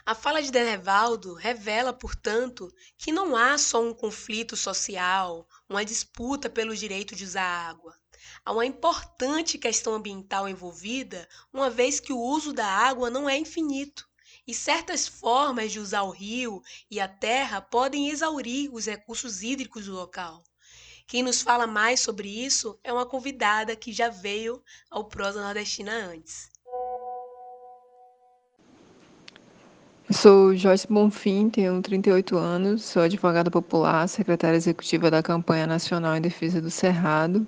A 0.07 0.15
fala 0.15 0.43
de 0.43 0.51
Denevaldo 0.51 1.33
revela, 1.33 1.91
portanto, 1.91 2.71
que 2.99 3.11
não 3.11 3.35
há 3.35 3.57
só 3.57 3.83
um 3.83 3.95
conflito 3.95 4.55
social, 4.55 5.49
uma 5.67 5.83
disputa 5.83 6.51
pelo 6.51 6.77
direito 6.77 7.15
de 7.17 7.25
usar 7.25 7.71
água. 7.71 7.99
Há 8.45 8.53
uma 8.53 8.67
importante 8.67 9.57
questão 9.57 9.95
ambiental 9.95 10.47
envolvida, 10.47 11.27
uma 11.51 11.71
vez 11.71 12.01
que 12.01 12.13
o 12.13 12.21
uso 12.21 12.53
da 12.53 12.67
água 12.67 13.09
não 13.09 13.27
é 13.27 13.39
infinito 13.39 14.07
e 14.47 14.53
certas 14.53 15.09
formas 15.09 15.73
de 15.73 15.81
usar 15.81 16.03
o 16.03 16.11
rio 16.11 16.63
e 16.91 17.01
a 17.01 17.09
terra 17.09 17.63
podem 17.63 18.11
exaurir 18.11 18.69
os 18.75 18.85
recursos 18.85 19.43
hídricos 19.43 19.87
do 19.87 19.95
local. 19.95 20.45
Quem 21.07 21.23
nos 21.23 21.41
fala 21.41 21.67
mais 21.67 22.01
sobre 22.01 22.29
isso 22.29 22.79
é 22.85 22.93
uma 22.93 23.07
convidada 23.07 23.75
que 23.75 23.91
já 23.91 24.11
veio 24.11 24.63
ao 24.91 25.09
Prosa 25.09 25.43
Nordestina 25.43 25.93
antes. 25.93 26.53
Sou 30.11 30.55
Joyce 30.55 30.87
Bonfim, 30.87 31.49
tenho 31.49 31.81
38 31.81 32.37
anos, 32.37 32.85
sou 32.85 33.01
advogada 33.01 33.51
popular, 33.51 34.07
secretária 34.07 34.55
executiva 34.55 35.11
da 35.11 35.23
Campanha 35.23 35.67
Nacional 35.67 36.15
em 36.15 36.21
Defesa 36.21 36.61
do 36.61 36.71
Cerrado 36.71 37.47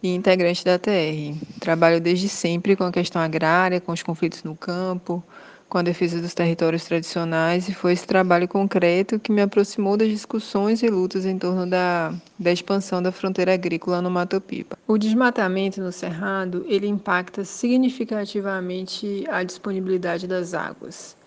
e 0.00 0.14
integrante 0.14 0.64
da 0.64 0.78
TR. 0.78 1.34
Trabalho 1.58 2.00
desde 2.00 2.28
sempre 2.28 2.76
com 2.76 2.84
a 2.84 2.92
questão 2.92 3.20
agrária, 3.20 3.80
com 3.80 3.90
os 3.90 4.00
conflitos 4.04 4.44
no 4.44 4.54
campo, 4.54 5.24
com 5.68 5.78
a 5.78 5.82
defesa 5.82 6.20
dos 6.20 6.34
territórios 6.34 6.84
tradicionais 6.84 7.68
e 7.68 7.74
foi 7.74 7.94
esse 7.94 8.06
trabalho 8.06 8.46
concreto 8.46 9.18
que 9.18 9.32
me 9.32 9.42
aproximou 9.42 9.96
das 9.96 10.08
discussões 10.08 10.84
e 10.84 10.88
lutas 10.88 11.26
em 11.26 11.36
torno 11.36 11.66
da, 11.66 12.14
da 12.38 12.52
expansão 12.52 13.02
da 13.02 13.10
fronteira 13.10 13.52
agrícola 13.54 14.00
no 14.00 14.08
Mato 14.08 14.40
Pipa. 14.40 14.78
O 14.86 14.96
desmatamento 14.96 15.80
no 15.80 15.90
Cerrado, 15.90 16.64
ele 16.68 16.86
impacta 16.86 17.44
significativamente 17.44 19.24
a 19.28 19.42
disponibilidade 19.42 20.28
das 20.28 20.54
águas. 20.54 21.17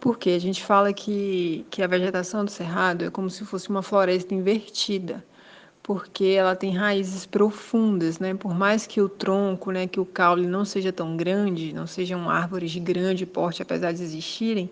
Porque 0.00 0.30
a 0.30 0.38
gente 0.38 0.62
fala 0.64 0.92
que, 0.92 1.66
que 1.70 1.82
a 1.82 1.86
vegetação 1.86 2.44
do 2.44 2.50
Cerrado 2.50 3.04
é 3.04 3.10
como 3.10 3.28
se 3.28 3.44
fosse 3.44 3.68
uma 3.68 3.82
floresta 3.82 4.34
invertida 4.34 5.24
porque 5.88 6.34
ela 6.36 6.54
tem 6.54 6.76
raízes 6.76 7.24
profundas, 7.24 8.18
né? 8.18 8.34
Por 8.34 8.54
mais 8.54 8.86
que 8.86 9.00
o 9.00 9.08
tronco, 9.08 9.70
né, 9.70 9.86
que 9.86 9.98
o 9.98 10.04
caule 10.04 10.46
não 10.46 10.62
seja 10.62 10.92
tão 10.92 11.16
grande, 11.16 11.72
não 11.72 11.86
sejam 11.86 12.28
árvores 12.28 12.70
de 12.72 12.78
grande 12.78 13.24
porte, 13.24 13.62
apesar 13.62 13.92
de 13.92 14.02
existirem, 14.02 14.68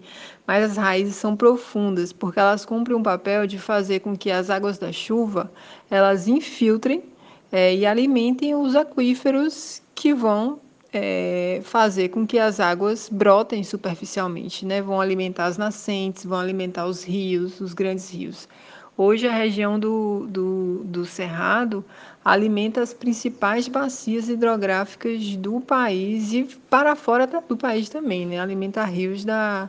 mas 0.47 0.73
as 0.73 0.77
raízes 0.77 1.17
são 1.17 1.35
profundas, 1.35 2.13
porque 2.13 2.39
elas 2.39 2.67
cumprem 2.67 2.95
um 2.95 3.03
papel 3.03 3.47
de 3.47 3.59
fazer 3.59 4.01
com 4.01 4.15
que 4.15 4.31
as 4.31 4.51
águas 4.51 4.77
da 4.77 4.93
chuva 4.93 5.51
elas 5.91 6.29
infiltrem 6.29 7.03
é, 7.51 7.75
e 7.75 7.87
alimentem 7.87 8.55
os 8.55 8.77
aquíferos 8.77 9.81
que 9.95 10.13
vão 10.13 10.61
é, 10.97 11.61
fazer 11.63 12.09
com 12.09 12.27
que 12.27 12.39
as 12.39 12.59
águas 12.59 13.09
brotem 13.09 13.63
superficialmente, 13.63 14.65
né? 14.65 14.81
Vão 14.81 15.01
alimentar 15.01 15.45
as 15.45 15.59
nascentes, 15.59 16.25
vão 16.25 16.39
alimentar 16.39 16.87
os 16.87 17.05
rios, 17.05 17.61
os 17.61 17.75
grandes 17.75 18.11
rios. 18.11 18.49
Hoje, 18.97 19.29
a 19.29 19.33
região 19.33 19.79
do, 19.79 20.27
do, 20.27 20.83
do 20.85 21.05
Cerrado 21.05 21.85
alimenta 22.25 22.81
as 22.81 22.95
principais 22.95 23.69
bacias 23.69 24.29
hidrográficas 24.29 25.37
do 25.37 25.61
país 25.61 26.33
e 26.33 26.45
para 26.71 26.97
fora 26.97 27.27
do 27.27 27.57
país 27.59 27.91
também, 27.91 28.25
né? 28.25 28.41
alimenta 28.41 28.83
rios 28.85 29.23
da, 29.23 29.69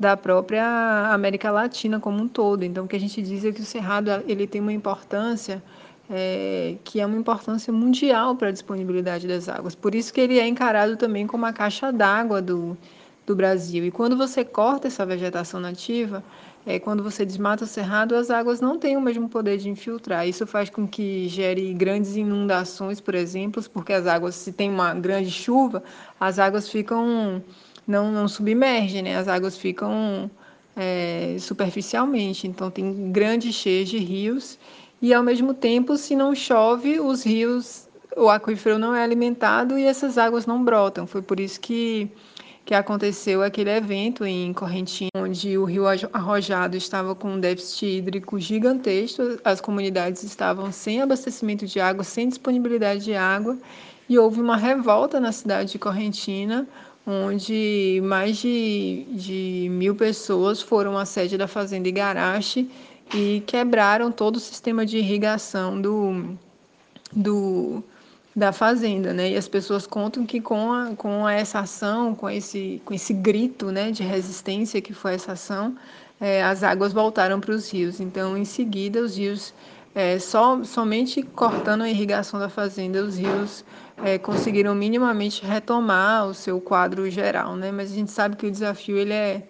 da 0.00 0.16
própria 0.16 1.10
América 1.12 1.50
Latina 1.50 2.00
como 2.00 2.22
um 2.22 2.28
todo. 2.28 2.64
Então, 2.64 2.86
o 2.86 2.88
que 2.88 2.96
a 2.96 3.00
gente 3.00 3.20
diz 3.20 3.44
é 3.44 3.52
que 3.52 3.60
o 3.60 3.64
Cerrado 3.64 4.10
ele 4.26 4.46
tem 4.46 4.60
uma 4.60 4.72
importância 4.72 5.62
é, 6.14 6.76
que 6.84 7.00
é 7.00 7.06
uma 7.06 7.16
importância 7.16 7.72
mundial 7.72 8.36
para 8.36 8.48
a 8.48 8.52
disponibilidade 8.52 9.26
das 9.26 9.48
águas. 9.48 9.74
Por 9.74 9.94
isso 9.94 10.12
que 10.12 10.20
ele 10.20 10.38
é 10.38 10.46
encarado 10.46 10.94
também 10.96 11.26
como 11.26 11.46
a 11.46 11.52
caixa 11.54 11.90
d'água 11.90 12.42
do, 12.42 12.76
do 13.26 13.34
Brasil. 13.34 13.82
E 13.86 13.90
quando 13.90 14.14
você 14.14 14.44
corta 14.44 14.88
essa 14.88 15.06
vegetação 15.06 15.58
nativa, 15.58 16.22
é, 16.66 16.78
quando 16.78 17.02
você 17.02 17.24
desmata 17.24 17.64
o 17.64 17.66
cerrado, 17.66 18.14
as 18.14 18.30
águas 18.30 18.60
não 18.60 18.78
têm 18.78 18.94
o 18.94 19.00
mesmo 19.00 19.26
poder 19.26 19.56
de 19.56 19.70
infiltrar. 19.70 20.28
Isso 20.28 20.46
faz 20.46 20.68
com 20.68 20.86
que 20.86 21.28
gere 21.28 21.72
grandes 21.72 22.14
inundações, 22.14 23.00
por 23.00 23.14
exemplo, 23.14 23.64
porque 23.72 23.94
as 23.94 24.06
águas, 24.06 24.34
se 24.34 24.52
tem 24.52 24.68
uma 24.68 24.92
grande 24.92 25.30
chuva, 25.30 25.82
as 26.20 26.38
águas 26.38 26.68
ficam 26.68 27.42
não, 27.86 28.12
não 28.12 28.28
submergem, 28.28 29.02
né? 29.02 29.16
As 29.16 29.28
águas 29.28 29.56
ficam 29.56 30.30
é, 30.76 31.36
superficialmente. 31.40 32.46
Então 32.46 32.70
tem 32.70 33.10
grandes 33.10 33.54
cheias 33.54 33.88
de 33.88 33.96
rios 33.96 34.58
e 35.02 35.12
ao 35.12 35.22
mesmo 35.22 35.52
tempo, 35.52 35.96
se 35.96 36.14
não 36.14 36.32
chove, 36.32 37.00
os 37.00 37.24
rios, 37.24 37.88
o 38.16 38.28
aquífero 38.28 38.78
não 38.78 38.94
é 38.94 39.02
alimentado 39.02 39.76
e 39.76 39.84
essas 39.84 40.16
águas 40.16 40.46
não 40.46 40.64
brotam. 40.64 41.06
Foi 41.08 41.20
por 41.20 41.40
isso 41.40 41.60
que 41.60 42.08
que 42.64 42.74
aconteceu 42.74 43.42
aquele 43.42 43.70
evento 43.70 44.24
em 44.24 44.52
Correntina, 44.52 45.10
onde 45.16 45.58
o 45.58 45.64
rio 45.64 45.84
Arrojado 46.12 46.76
estava 46.76 47.14
com 47.14 47.32
um 47.32 47.40
déficit 47.40 47.98
hídrico 47.98 48.38
gigantesco, 48.38 49.22
as 49.44 49.60
comunidades 49.60 50.22
estavam 50.22 50.70
sem 50.70 51.02
abastecimento 51.02 51.66
de 51.66 51.80
água, 51.80 52.04
sem 52.04 52.28
disponibilidade 52.28 53.02
de 53.02 53.14
água, 53.14 53.58
e 54.08 54.16
houve 54.16 54.40
uma 54.40 54.56
revolta 54.56 55.18
na 55.18 55.32
cidade 55.32 55.72
de 55.72 55.78
Correntina, 55.78 56.68
onde 57.04 58.00
mais 58.04 58.36
de, 58.36 59.06
de 59.10 59.66
mil 59.68 59.96
pessoas 59.96 60.62
foram 60.62 60.96
à 60.96 61.04
sede 61.04 61.36
da 61.36 61.48
fazenda 61.48 61.88
Igarashi 61.88 62.70
e 63.14 63.42
quebraram 63.46 64.10
todo 64.10 64.36
o 64.36 64.40
sistema 64.40 64.86
de 64.86 64.98
irrigação 64.98 65.80
do, 65.80 66.36
do, 67.12 67.82
da 68.34 68.52
fazenda, 68.52 69.12
né? 69.12 69.30
E 69.30 69.36
as 69.36 69.46
pessoas 69.46 69.86
contam 69.86 70.24
que 70.24 70.40
com, 70.40 70.72
a, 70.72 70.94
com 70.96 71.28
essa 71.28 71.60
ação, 71.60 72.14
com 72.14 72.28
esse, 72.28 72.80
com 72.84 72.94
esse 72.94 73.12
grito, 73.12 73.70
né, 73.70 73.90
de 73.90 74.02
resistência 74.02 74.80
que 74.80 74.94
foi 74.94 75.14
essa 75.14 75.32
ação, 75.32 75.76
é, 76.20 76.42
as 76.42 76.62
águas 76.62 76.92
voltaram 76.92 77.40
para 77.40 77.52
os 77.52 77.70
rios. 77.70 78.00
Então, 78.00 78.36
em 78.36 78.44
seguida, 78.44 79.00
os 79.00 79.16
rios, 79.16 79.52
é, 79.94 80.18
só, 80.18 80.62
somente 80.64 81.22
cortando 81.22 81.82
a 81.82 81.90
irrigação 81.90 82.40
da 82.40 82.48
fazenda, 82.48 83.04
os 83.04 83.18
rios 83.18 83.64
é, 84.02 84.18
conseguiram 84.18 84.74
minimamente 84.74 85.44
retomar 85.44 86.26
o 86.26 86.32
seu 86.34 86.60
quadro 86.60 87.10
geral, 87.10 87.56
né? 87.56 87.70
Mas 87.70 87.92
a 87.92 87.94
gente 87.94 88.10
sabe 88.10 88.36
que 88.36 88.46
o 88.46 88.50
desafio 88.50 88.96
ele 88.96 89.12
é 89.12 89.42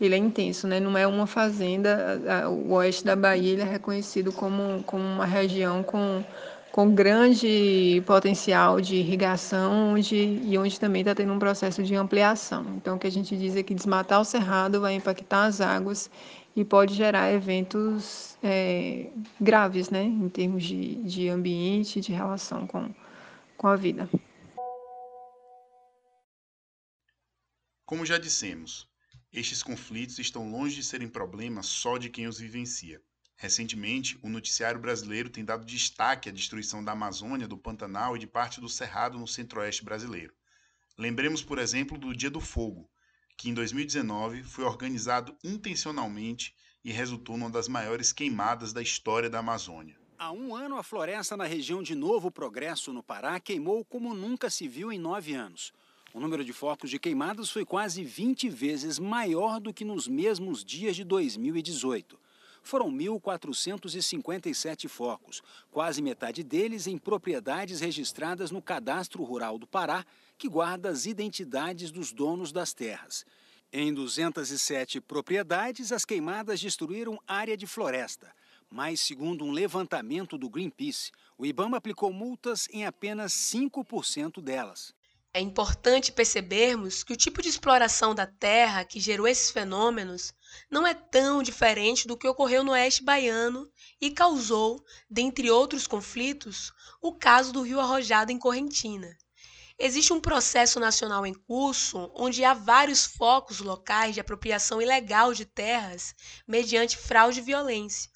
ele 0.00 0.14
é 0.14 0.18
intenso, 0.18 0.66
né? 0.66 0.78
Não 0.80 0.96
é 0.96 1.06
uma 1.06 1.26
fazenda, 1.26 2.20
o 2.48 2.72
oeste 2.74 3.04
da 3.04 3.16
Bahia 3.16 3.60
é 3.60 3.64
reconhecido 3.64 4.32
como, 4.32 4.82
como 4.84 5.04
uma 5.04 5.26
região 5.26 5.82
com 5.82 6.24
com 6.70 6.94
grande 6.94 8.02
potencial 8.06 8.80
de 8.80 8.96
irrigação 8.96 9.94
onde, 9.94 10.16
e 10.16 10.56
onde 10.56 10.78
também 10.78 11.00
está 11.00 11.12
tendo 11.12 11.32
um 11.32 11.38
processo 11.38 11.82
de 11.82 11.94
ampliação. 11.96 12.64
Então, 12.76 12.94
o 12.94 12.98
que 13.00 13.06
a 13.06 13.10
gente 13.10 13.36
diz 13.36 13.56
é 13.56 13.64
que 13.64 13.74
desmatar 13.74 14.20
o 14.20 14.24
cerrado 14.24 14.80
vai 14.80 14.94
impactar 14.94 15.46
as 15.46 15.60
águas 15.60 16.10
e 16.54 16.64
pode 16.64 16.94
gerar 16.94 17.32
eventos 17.32 18.36
é, 18.42 19.08
graves, 19.40 19.90
né, 19.90 20.04
em 20.04 20.28
termos 20.28 20.62
de, 20.62 20.96
de 20.96 21.28
ambiente, 21.28 22.00
de 22.00 22.12
relação 22.12 22.64
com, 22.66 22.94
com 23.56 23.66
a 23.66 23.74
vida. 23.74 24.08
Como 27.84 28.04
já 28.04 28.18
dissemos, 28.18 28.86
estes 29.38 29.62
conflitos 29.62 30.18
estão 30.18 30.50
longe 30.50 30.74
de 30.74 30.82
serem 30.82 31.08
problemas 31.08 31.66
só 31.66 31.96
de 31.96 32.10
quem 32.10 32.26
os 32.26 32.38
vivencia. 32.38 33.00
Recentemente, 33.36 34.18
o 34.20 34.28
noticiário 34.28 34.80
brasileiro 34.80 35.30
tem 35.30 35.44
dado 35.44 35.64
destaque 35.64 36.28
à 36.28 36.32
destruição 36.32 36.82
da 36.82 36.90
Amazônia, 36.90 37.46
do 37.46 37.56
Pantanal 37.56 38.16
e 38.16 38.18
de 38.18 38.26
parte 38.26 38.60
do 38.60 38.68
Cerrado 38.68 39.16
no 39.16 39.28
centro-oeste 39.28 39.84
brasileiro. 39.84 40.34
Lembremos, 40.98 41.40
por 41.40 41.58
exemplo, 41.58 41.96
do 41.96 42.12
Dia 42.12 42.30
do 42.30 42.40
Fogo, 42.40 42.90
que 43.36 43.48
em 43.48 43.54
2019 43.54 44.42
foi 44.42 44.64
organizado 44.64 45.36
intencionalmente 45.44 46.52
e 46.82 46.90
resultou 46.90 47.36
numa 47.36 47.48
das 47.48 47.68
maiores 47.68 48.12
queimadas 48.12 48.72
da 48.72 48.82
história 48.82 49.30
da 49.30 49.38
Amazônia. 49.38 49.96
Há 50.18 50.32
um 50.32 50.56
ano, 50.56 50.76
a 50.76 50.82
floresta 50.82 51.36
na 51.36 51.44
região 51.44 51.80
de 51.80 51.94
Novo 51.94 52.28
Progresso, 52.28 52.92
no 52.92 53.04
Pará, 53.04 53.38
queimou 53.38 53.84
como 53.84 54.14
nunca 54.14 54.50
se 54.50 54.66
viu 54.66 54.90
em 54.90 54.98
nove 54.98 55.34
anos. 55.34 55.72
O 56.14 56.20
número 56.20 56.44
de 56.44 56.52
focos 56.52 56.90
de 56.90 56.98
queimadas 56.98 57.50
foi 57.50 57.64
quase 57.64 58.02
20 58.02 58.48
vezes 58.48 58.98
maior 58.98 59.60
do 59.60 59.72
que 59.72 59.84
nos 59.84 60.08
mesmos 60.08 60.64
dias 60.64 60.96
de 60.96 61.04
2018 61.04 62.18
foram 62.68 62.90
1.457 62.92 64.88
focos, 64.88 65.42
quase 65.70 66.02
metade 66.02 66.42
deles 66.42 66.86
em 66.86 66.98
propriedades 66.98 67.80
registradas 67.80 68.50
no 68.50 68.60
Cadastro 68.60 69.22
Rural 69.24 69.58
do 69.58 69.66
Pará, 69.66 70.04
que 70.36 70.48
guarda 70.48 70.90
as 70.90 71.06
identidades 71.06 71.90
dos 71.90 72.12
donos 72.12 72.52
das 72.52 72.74
terras. 72.74 73.24
Em 73.72 73.92
207 73.92 75.00
propriedades, 75.00 75.92
as 75.92 76.04
queimadas 76.04 76.60
destruíram 76.60 77.18
área 77.26 77.56
de 77.56 77.66
floresta. 77.66 78.30
Mas, 78.70 79.00
segundo 79.00 79.44
um 79.44 79.50
levantamento 79.50 80.36
do 80.36 80.50
Greenpeace, 80.50 81.10
o 81.38 81.46
IBAMA 81.46 81.78
aplicou 81.78 82.12
multas 82.12 82.68
em 82.70 82.84
apenas 82.84 83.32
5% 83.32 84.42
delas. 84.42 84.94
É 85.38 85.40
importante 85.40 86.10
percebermos 86.10 87.04
que 87.04 87.12
o 87.12 87.16
tipo 87.16 87.40
de 87.40 87.48
exploração 87.48 88.12
da 88.12 88.26
terra 88.26 88.84
que 88.84 88.98
gerou 88.98 89.24
esses 89.24 89.52
fenômenos 89.52 90.34
não 90.68 90.84
é 90.84 90.92
tão 90.92 91.44
diferente 91.44 92.08
do 92.08 92.16
que 92.16 92.26
ocorreu 92.26 92.64
no 92.64 92.72
oeste 92.72 93.04
baiano 93.04 93.70
e 94.00 94.10
causou, 94.10 94.84
dentre 95.08 95.48
outros 95.48 95.86
conflitos, 95.86 96.72
o 97.00 97.12
caso 97.12 97.52
do 97.52 97.62
rio 97.62 97.78
Arrojado 97.78 98.32
em 98.32 98.38
Correntina. 98.38 99.16
Existe 99.78 100.12
um 100.12 100.20
processo 100.20 100.80
nacional 100.80 101.24
em 101.24 101.34
curso 101.34 102.10
onde 102.16 102.42
há 102.42 102.52
vários 102.52 103.06
focos 103.06 103.60
locais 103.60 104.14
de 104.14 104.20
apropriação 104.20 104.82
ilegal 104.82 105.32
de 105.32 105.44
terras 105.44 106.16
mediante 106.48 106.96
fraude 106.96 107.38
e 107.38 107.44
violência. 107.44 108.10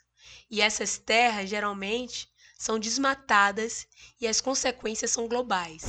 E 0.51 0.61
essas 0.61 0.99
terras, 0.99 1.49
geralmente, 1.49 2.29
são 2.59 2.81
desmatadas 2.81 3.87
e 4.21 4.27
as 4.27 4.41
consequências 4.41 5.13
são 5.13 5.29
globais. 5.29 5.85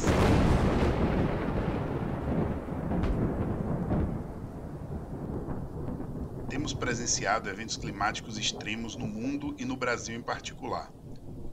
Temos 6.63 6.73
presenciado 6.73 7.49
eventos 7.49 7.75
climáticos 7.75 8.37
extremos 8.37 8.95
no 8.95 9.05
mundo 9.05 9.53
e 9.59 9.65
no 9.65 9.75
Brasil 9.75 10.15
em 10.15 10.21
particular. 10.21 10.93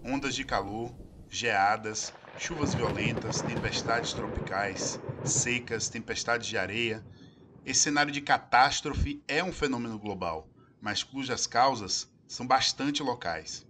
Ondas 0.05 0.37
de 0.37 0.45
calor, 0.45 0.95
geadas, 1.29 2.13
chuvas 2.37 2.73
violentas, 2.73 3.43
tempestades 3.43 4.15
tropicais, 4.15 5.01
secas, 5.25 5.89
tempestades 5.89 6.47
de 6.47 6.57
areia. 6.57 7.05
Esse 7.65 7.81
cenário 7.81 8.13
de 8.13 8.21
catástrofe 8.21 9.21
é 9.27 9.43
um 9.43 9.53
fenômeno 9.53 9.99
global, 9.99 10.49
mas 10.81 11.03
cujas 11.03 11.45
causas 11.45 12.09
são 12.29 12.47
bastante 12.47 13.03
locais. 13.03 13.67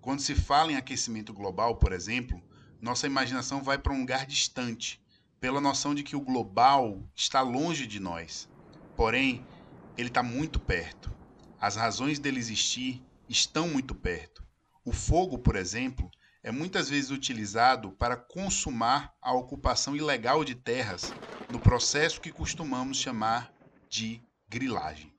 Quando 0.00 0.20
se 0.20 0.36
fala 0.36 0.70
em 0.70 0.76
aquecimento 0.76 1.32
global, 1.32 1.80
por 1.80 1.92
exemplo, 1.92 2.40
nossa 2.80 3.08
imaginação 3.08 3.60
vai 3.60 3.76
para 3.76 3.92
um 3.92 4.02
lugar 4.02 4.24
distante, 4.24 5.02
pela 5.40 5.60
noção 5.60 5.96
de 5.96 6.04
que 6.04 6.14
o 6.14 6.20
global 6.20 7.02
está 7.12 7.40
longe 7.40 7.88
de 7.88 7.98
nós. 7.98 8.48
Porém, 8.94 9.48
ele 9.96 10.08
está 10.08 10.22
muito 10.22 10.60
perto. 10.60 11.12
As 11.60 11.76
razões 11.76 12.18
dele 12.18 12.38
existir 12.38 13.02
estão 13.28 13.68
muito 13.68 13.94
perto. 13.94 14.44
O 14.84 14.92
fogo, 14.92 15.38
por 15.38 15.56
exemplo, 15.56 16.10
é 16.42 16.52
muitas 16.52 16.88
vezes 16.88 17.10
utilizado 17.10 17.90
para 17.92 18.16
consumar 18.16 19.14
a 19.20 19.32
ocupação 19.32 19.96
ilegal 19.96 20.44
de 20.44 20.54
terras 20.54 21.12
no 21.50 21.58
processo 21.58 22.20
que 22.20 22.30
costumamos 22.30 22.98
chamar 22.98 23.52
de 23.88 24.22
grilagem. 24.48 25.12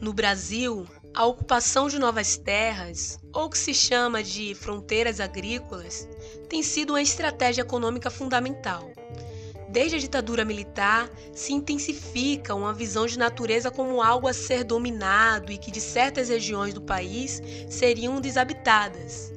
No 0.00 0.12
Brasil, 0.12 0.86
a 1.14 1.24
ocupação 1.24 1.88
de 1.88 1.98
novas 1.98 2.36
terras, 2.36 3.18
ou 3.32 3.48
que 3.48 3.56
se 3.56 3.72
chama 3.72 4.22
de 4.22 4.54
fronteiras 4.54 5.20
agrícolas, 5.20 6.06
tem 6.48 6.62
sido 6.62 6.90
uma 6.90 7.02
estratégia 7.02 7.62
econômica 7.62 8.10
fundamental. 8.10 8.90
Desde 9.68 9.96
a 9.96 9.98
ditadura 9.98 10.44
militar, 10.44 11.10
se 11.34 11.52
intensifica 11.52 12.54
uma 12.54 12.72
visão 12.72 13.06
de 13.06 13.18
natureza 13.18 13.70
como 13.70 14.00
algo 14.00 14.28
a 14.28 14.32
ser 14.32 14.64
dominado 14.64 15.52
e 15.52 15.58
que 15.58 15.70
de 15.70 15.80
certas 15.80 16.28
regiões 16.28 16.72
do 16.72 16.80
país 16.80 17.42
seriam 17.68 18.20
desabitadas. 18.20 19.32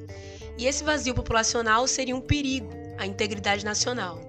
E 0.56 0.66
esse 0.66 0.84
vazio 0.84 1.14
populacional 1.14 1.86
seria 1.86 2.16
um 2.16 2.20
perigo 2.20 2.70
à 2.96 3.06
integridade 3.06 3.64
nacional. 3.64 4.20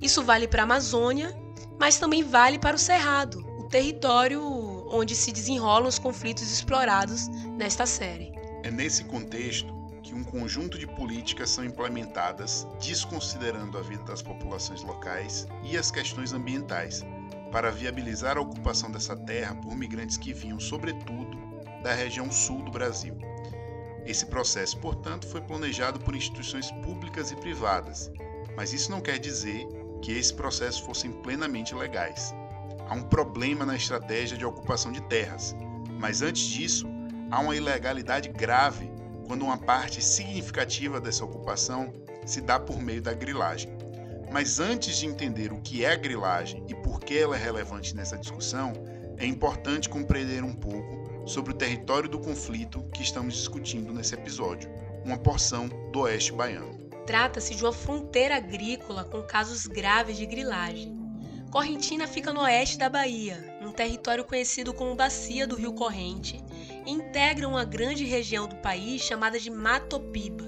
Isso 0.00 0.22
vale 0.22 0.46
para 0.46 0.62
a 0.62 0.64
Amazônia, 0.64 1.36
mas 1.78 1.98
também 1.98 2.22
vale 2.22 2.58
para 2.58 2.76
o 2.76 2.78
Cerrado, 2.78 3.44
o 3.58 3.64
território 3.64 4.42
onde 4.88 5.16
se 5.16 5.32
desenrolam 5.32 5.88
os 5.88 5.98
conflitos 5.98 6.50
explorados 6.50 7.28
nesta 7.58 7.84
série. 7.84 8.32
É 8.62 8.70
nesse 8.70 9.04
contexto 9.04 9.76
um 10.16 10.24
conjunto 10.24 10.78
de 10.78 10.86
políticas 10.86 11.50
são 11.50 11.62
implementadas 11.62 12.66
desconsiderando 12.80 13.76
a 13.76 13.82
vida 13.82 14.02
das 14.04 14.22
populações 14.22 14.82
locais 14.82 15.46
e 15.62 15.76
as 15.76 15.90
questões 15.90 16.32
ambientais, 16.32 17.04
para 17.52 17.70
viabilizar 17.70 18.38
a 18.38 18.40
ocupação 18.40 18.90
dessa 18.90 19.14
terra 19.14 19.54
por 19.56 19.76
migrantes 19.76 20.16
que 20.16 20.32
vinham, 20.32 20.58
sobretudo, 20.58 21.36
da 21.82 21.92
região 21.92 22.32
sul 22.32 22.62
do 22.62 22.70
Brasil. 22.70 23.14
Esse 24.06 24.24
processo, 24.24 24.78
portanto, 24.78 25.26
foi 25.26 25.42
planejado 25.42 26.00
por 26.00 26.16
instituições 26.16 26.70
públicas 26.70 27.30
e 27.30 27.36
privadas, 27.36 28.10
mas 28.56 28.72
isso 28.72 28.90
não 28.90 29.02
quer 29.02 29.18
dizer 29.18 29.68
que 30.00 30.12
esses 30.12 30.32
processos 30.32 30.80
fossem 30.80 31.12
plenamente 31.12 31.74
legais. 31.74 32.34
Há 32.88 32.94
um 32.94 33.02
problema 33.02 33.66
na 33.66 33.76
estratégia 33.76 34.38
de 34.38 34.46
ocupação 34.46 34.90
de 34.90 35.02
terras, 35.02 35.54
mas 36.00 36.22
antes 36.22 36.46
disso, 36.46 36.88
há 37.30 37.38
uma 37.40 37.54
ilegalidade 37.54 38.30
grave 38.30 38.95
quando 39.26 39.42
uma 39.42 39.58
parte 39.58 40.02
significativa 40.02 41.00
dessa 41.00 41.24
ocupação 41.24 41.92
se 42.24 42.40
dá 42.40 42.58
por 42.58 42.80
meio 42.80 43.02
da 43.02 43.12
grilagem. 43.12 43.76
Mas 44.30 44.58
antes 44.58 44.96
de 44.98 45.06
entender 45.06 45.52
o 45.52 45.60
que 45.60 45.84
é 45.84 45.92
a 45.92 45.96
grilagem 45.96 46.64
e 46.68 46.74
por 46.74 47.00
que 47.00 47.16
ela 47.16 47.36
é 47.36 47.38
relevante 47.38 47.94
nessa 47.94 48.16
discussão, 48.16 48.72
é 49.18 49.26
importante 49.26 49.88
compreender 49.88 50.42
um 50.42 50.54
pouco 50.54 51.26
sobre 51.26 51.52
o 51.52 51.56
território 51.56 52.08
do 52.08 52.18
conflito 52.18 52.82
que 52.92 53.02
estamos 53.02 53.34
discutindo 53.34 53.92
nesse 53.92 54.14
episódio, 54.14 54.70
uma 55.04 55.18
porção 55.18 55.68
do 55.92 56.00
oeste 56.00 56.32
baiano. 56.32 56.86
Trata-se 57.06 57.54
de 57.54 57.64
uma 57.64 57.72
fronteira 57.72 58.36
agrícola 58.36 59.04
com 59.04 59.22
casos 59.22 59.66
graves 59.66 60.16
de 60.16 60.26
grilagem. 60.26 60.96
Correntina 61.50 62.06
fica 62.06 62.32
no 62.32 62.40
oeste 62.42 62.76
da 62.76 62.88
Bahia, 62.88 63.58
num 63.62 63.72
território 63.72 64.24
conhecido 64.24 64.74
como 64.74 64.94
Bacia 64.94 65.46
do 65.46 65.56
Rio 65.56 65.72
Corrente, 65.72 66.44
integra 66.86 67.48
uma 67.48 67.64
grande 67.64 68.04
região 68.04 68.46
do 68.46 68.56
país 68.56 69.02
chamada 69.02 69.38
de 69.38 69.50
Matopiba, 69.50 70.44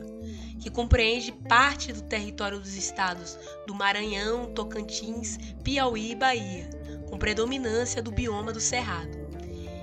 que 0.61 0.71
compreende 0.71 1.33
parte 1.33 1.93
do 1.93 2.03
território 2.03 2.59
dos 2.59 2.75
estados 2.75 3.39
do 3.67 3.75
Maranhão, 3.75 4.53
Tocantins, 4.55 5.39
Piauí 5.63 6.13
e 6.13 6.17
Bahia, 6.17 6.69
com 7.09 7.19
predominância 7.19 8.03
do 8.03 8.11
bioma 8.11 8.53
do 8.53 8.61
Cerrado. 8.61 9.19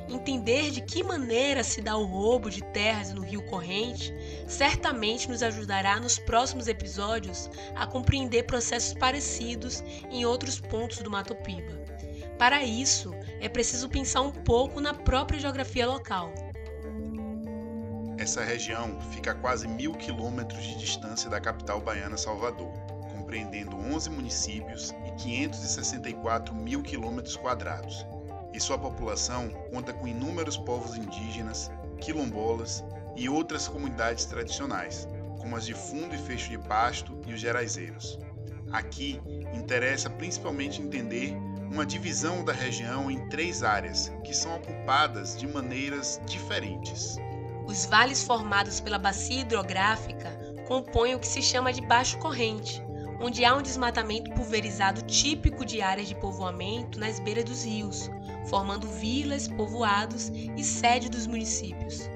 Entender 0.08 0.70
de 0.70 0.82
que 0.82 1.04
maneira 1.04 1.64
se 1.64 1.82
dá 1.82 1.98
o 1.98 2.06
roubo 2.06 2.50
de 2.50 2.64
terras 2.66 3.12
no 3.12 3.24
Rio 3.24 3.44
Corrente 3.48 4.14
certamente 4.48 5.28
nos 5.28 5.42
ajudará 5.42 6.00
nos 6.00 6.20
próximos 6.20 6.68
episódios 6.68 7.50
a 7.76 7.88
compreender 7.88 8.44
processos 8.44 8.94
parecidos 8.94 9.84
em 10.12 10.24
outros 10.24 10.60
pontos 10.60 11.00
do 11.00 11.10
Mato 11.10 11.36
Piba. 11.36 11.84
Para 12.38 12.64
isso, 12.64 13.16
é 13.40 13.50
preciso 13.50 13.90
pensar 13.90 14.22
um 14.22 14.32
pouco 14.32 14.80
na 14.80 14.94
própria 14.94 15.40
geografia 15.40 15.88
local. 15.88 16.45
Essa 18.26 18.44
região 18.44 19.00
fica 19.12 19.34
a 19.34 19.36
quase 19.36 19.68
mil 19.68 19.94
quilômetros 19.94 20.64
de 20.64 20.80
distância 20.80 21.30
da 21.30 21.40
capital 21.40 21.80
baiana 21.80 22.18
Salvador, 22.18 22.72
compreendendo 23.12 23.76
11 23.78 24.10
municípios 24.10 24.96
e 25.06 25.12
564 25.12 26.56
mil 26.56 26.82
quilômetros 26.82 27.38
quadrados 27.38 28.04
e 28.52 28.60
sua 28.60 28.80
população 28.80 29.50
conta 29.72 29.94
com 29.94 30.08
inúmeros 30.08 30.58
povos 30.58 30.98
indígenas, 30.98 31.70
quilombolas 32.02 32.84
e 33.16 33.30
outras 33.30 33.68
comunidades 33.68 34.26
tradicionais, 34.26 35.08
como 35.38 35.56
as 35.56 35.64
de 35.64 35.76
fundo 35.76 36.16
e 36.16 36.18
fecho 36.18 36.50
de 36.50 36.58
pasto 36.58 37.16
e 37.28 37.34
os 37.34 37.40
geraizeiros. 37.40 38.18
Aqui 38.72 39.22
interessa 39.54 40.10
principalmente 40.10 40.82
entender 40.82 41.38
uma 41.72 41.86
divisão 41.86 42.44
da 42.44 42.54
região 42.54 43.12
em 43.12 43.30
três 43.30 43.62
áreas 43.62 44.12
que 44.24 44.34
são 44.34 44.56
ocupadas 44.56 45.38
de 45.38 45.48
maneiras 45.48 46.20
diferentes. 46.26 47.20
Os 47.68 47.86
vales 47.86 48.24
formados 48.24 48.80
pela 48.80 49.00
bacia 49.00 49.42
hidrográfica 49.42 50.32
compõem 50.68 51.16
o 51.16 51.20
que 51.20 51.28
se 51.28 51.42
chama 51.42 51.74
de 51.74 51.82
baixo 51.82 52.18
corrente, 52.20 52.84
onde 53.20 53.44
há 53.44 53.56
um 53.56 53.62
desmatamento 53.62 54.32
pulverizado 54.32 55.02
típico 55.04 55.66
de 55.66 55.82
áreas 55.82 56.08
de 56.08 56.16
povoamento 56.16 57.00
nas 57.00 57.20
beiras 57.20 57.46
dos 57.46 57.64
rios, 57.64 58.10
formando 58.48 58.88
vilas, 58.88 59.48
povoados 59.48 60.32
e 60.56 60.64
sede 60.64 61.10
dos 61.10 61.28
municípios. 61.28 62.10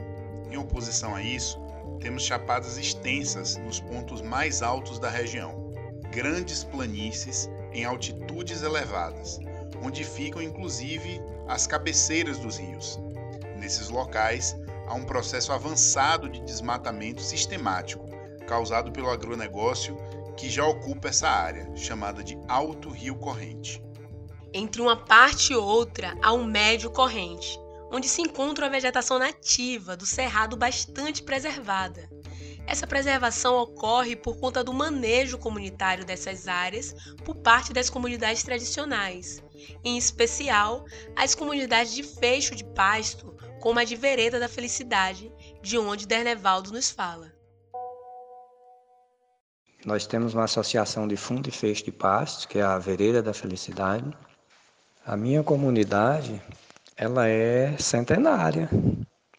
Em 0.52 0.58
oposição 0.58 1.16
a 1.16 1.22
isso, 1.22 1.60
temos 2.00 2.24
chapadas 2.24 2.78
extensas 2.78 3.58
nos 3.58 3.80
pontos 3.80 4.22
mais 4.22 4.62
altos 4.62 5.00
da 5.00 5.10
região, 5.10 5.74
grandes 6.12 6.64
planícies 6.64 7.50
em 7.74 7.86
altitudes 7.86 8.64
elevadas, 8.64 9.40
onde 9.84 10.04
ficam 10.04 10.42
inclusive 10.42 11.22
as 11.48 11.68
cabeceiras 11.68 12.40
dos 12.40 12.58
rios. 12.58 13.00
Nesses 13.58 13.90
locais, 13.90 14.56
há 14.90 14.94
um 14.96 15.06
processo 15.06 15.54
avançado 15.54 16.28
de 16.28 16.42
desmatamento 16.42 17.22
sistemático, 17.22 18.10
causado 18.48 18.92
pelo 18.92 19.10
agronegócio 19.10 19.96
que 20.36 20.50
já 20.50 20.66
ocupa 20.66 21.10
essa 21.10 21.30
área, 21.30 21.70
chamada 21.76 22.24
de 22.24 22.38
Alto 22.48 22.90
Rio 22.90 23.16
Corrente. 23.16 23.82
Entre 24.52 24.82
uma 24.82 24.98
parte 24.98 25.54
e 25.54 25.56
outra 25.56 26.18
há 26.24 26.34
um 26.34 26.44
médio 26.44 26.90
corrente, 26.90 27.60
onde 27.92 28.08
se 28.08 28.22
encontra 28.22 28.66
a 28.66 28.70
vegetação 28.70 29.20
nativa 29.20 29.96
do 29.96 30.06
cerrado 30.06 30.58
bastante 30.58 31.22
preservada. 31.22 32.10
Essa 32.66 32.88
preservação 32.88 33.58
ocorre 33.58 34.16
por 34.16 34.38
conta 34.40 34.64
do 34.64 34.74
manejo 34.74 35.38
comunitário 35.38 36.06
dessas 36.06 36.48
áreas 36.48 36.94
por 37.26 37.36
parte 37.36 37.74
das 37.74 37.90
comunidades 37.90 38.44
tradicionais, 38.44 39.44
em 39.84 39.98
especial 39.98 40.86
as 41.16 41.36
comunidades 41.36 41.94
de 41.94 42.04
fecho 42.04 42.56
de 42.56 42.64
pasto, 42.64 43.36
como 43.60 43.80
a 43.80 43.84
de 43.84 43.96
Vereda 43.96 44.40
da 44.40 44.48
Felicidade, 44.48 45.32
de 45.62 45.78
onde 45.78 46.08
Dernevaldo 46.08 46.72
nos 46.72 46.90
fala. 46.90 47.32
Nós 49.86 50.06
temos 50.06 50.34
uma 50.34 50.44
associação 50.44 51.08
de 51.08 51.16
fundo 51.16 51.48
e 51.48 51.52
fecho 51.52 51.86
de 51.86 51.92
pastos, 51.92 52.46
que 52.46 52.60
é 52.60 52.62
a 52.62 52.78
Vereira 52.78 53.22
da 53.22 53.34
Felicidade. 53.34 54.12
A 55.06 55.16
minha 55.16 55.42
comunidade, 55.42 56.42
ela 56.98 57.28
é 57.28 57.78
centenária. 57.78 58.70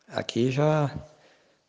Aqui 0.09 0.51
já 0.51 0.91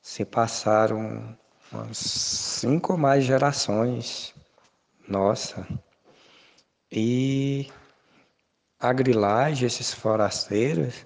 se 0.02 0.24
passaram 0.24 1.38
umas 1.72 1.98
cinco 1.98 2.94
ou 2.94 2.98
mais 2.98 3.26
gerações. 3.26 4.34
Nossa. 5.08 5.68
E 6.90 7.70
a 8.80 8.94
grilagem, 8.94 9.68
esses 9.68 9.94
forasteiros, 9.94 11.06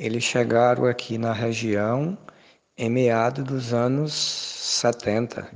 eles 0.00 0.24
chegaram 0.24 0.86
aqui 0.86 1.18
na 1.18 1.30
região 1.30 2.16
em 2.74 2.88
meados 2.88 3.44
dos 3.44 3.74
anos 3.74 4.14
70. 4.14 5.46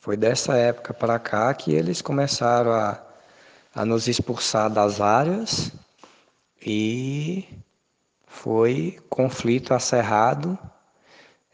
Foi 0.00 0.16
dessa 0.16 0.56
época 0.56 0.94
para 0.94 1.18
cá 1.18 1.52
que 1.52 1.70
eles 1.74 2.00
começaram 2.00 2.72
a, 2.72 3.04
a 3.74 3.84
nos 3.84 4.08
expulsar 4.08 4.70
das 4.70 4.98
áreas 4.98 5.70
e 6.64 7.46
foi 8.26 8.98
conflito 9.10 9.74
acerrado. 9.74 10.58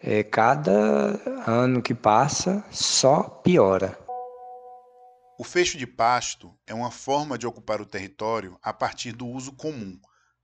É, 0.00 0.22
cada 0.22 1.20
ano 1.44 1.83
que 1.83 1.92
passa 1.92 2.64
só 2.70 3.24
piora. 3.24 3.98
O 5.37 5.42
fecho 5.42 5.76
de 5.76 5.88
pasto 5.88 6.57
é 6.68 6.72
uma 6.72 6.92
forma 6.92 7.37
de 7.37 7.48
ocupar 7.48 7.81
o 7.81 7.87
território 7.87 8.57
a 8.62 8.72
partir 8.72 9.11
do 9.11 9.26
uso 9.26 9.53
comum, 9.53 9.98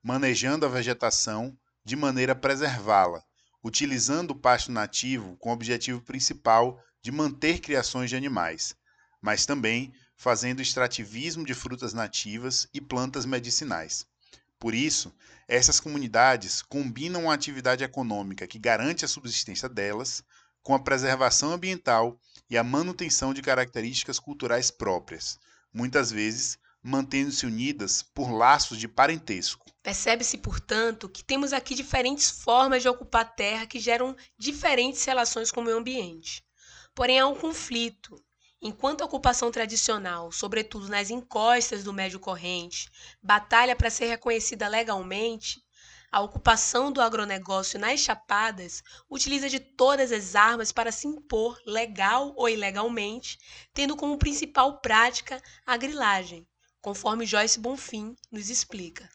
manejando 0.06 0.64
a 0.64 0.68
vegetação 0.68 1.58
de 1.84 1.96
maneira 1.96 2.30
a 2.30 2.36
preservá-la, 2.36 3.24
utilizando 3.60 4.30
o 4.30 4.36
pasto 4.36 4.70
nativo 4.70 5.36
com 5.38 5.50
o 5.50 5.52
objetivo 5.52 6.00
principal 6.00 6.80
de 7.02 7.10
manter 7.10 7.58
criações 7.58 8.08
de 8.08 8.14
animais, 8.14 8.76
mas 9.20 9.44
também 9.44 9.92
fazendo 10.16 10.62
extrativismo 10.62 11.44
de 11.44 11.54
frutas 11.54 11.92
nativas 11.92 12.68
e 12.72 12.80
plantas 12.80 13.26
medicinais. 13.26 14.06
Por 14.60 14.76
isso, 14.76 15.12
essas 15.48 15.80
comunidades 15.80 16.62
combinam 16.62 17.28
a 17.28 17.34
atividade 17.34 17.82
econômica 17.82 18.46
que 18.46 18.60
garante 18.60 19.04
a 19.04 19.08
subsistência 19.08 19.68
delas 19.68 20.22
com 20.62 20.72
a 20.72 20.78
preservação 20.78 21.50
ambiental 21.50 22.16
e 22.48 22.56
a 22.56 22.62
manutenção 22.62 23.34
de 23.34 23.42
características 23.42 24.20
culturais 24.20 24.70
próprias, 24.70 25.36
muitas 25.74 26.12
vezes 26.12 26.60
mantendo-se 26.86 27.44
unidas 27.44 28.00
por 28.00 28.30
laços 28.30 28.78
de 28.78 28.86
parentesco. 28.86 29.66
Percebe-se, 29.82 30.38
portanto, 30.38 31.08
que 31.08 31.24
temos 31.24 31.52
aqui 31.52 31.74
diferentes 31.74 32.30
formas 32.30 32.80
de 32.80 32.88
ocupar 32.88 33.34
terra 33.34 33.66
que 33.66 33.80
geram 33.80 34.14
diferentes 34.38 35.04
relações 35.04 35.50
com 35.50 35.60
o 35.60 35.64
meio 35.64 35.78
ambiente. 35.78 36.44
Porém, 36.94 37.18
há 37.18 37.26
um 37.26 37.34
conflito. 37.34 38.22
Enquanto 38.62 39.02
a 39.02 39.04
ocupação 39.04 39.50
tradicional, 39.50 40.30
sobretudo 40.30 40.88
nas 40.88 41.10
encostas 41.10 41.82
do 41.82 41.92
médio 41.92 42.20
corrente, 42.20 42.88
batalha 43.20 43.74
para 43.74 43.90
ser 43.90 44.06
reconhecida 44.06 44.68
legalmente, 44.68 45.60
a 46.10 46.20
ocupação 46.20 46.92
do 46.92 47.00
agronegócio 47.00 47.80
nas 47.80 47.98
chapadas 47.98 48.82
utiliza 49.10 49.48
de 49.48 49.58
todas 49.58 50.12
as 50.12 50.36
armas 50.36 50.70
para 50.70 50.92
se 50.92 51.08
impor 51.08 51.60
legal 51.66 52.32
ou 52.36 52.48
ilegalmente, 52.48 53.38
tendo 53.74 53.96
como 53.96 54.16
principal 54.16 54.80
prática 54.80 55.42
a 55.66 55.76
grilagem, 55.76 56.46
conforme 56.86 57.26
Joyce 57.26 57.58
Bonfim 57.58 58.14
nos 58.30 58.48
explica. 58.48 59.08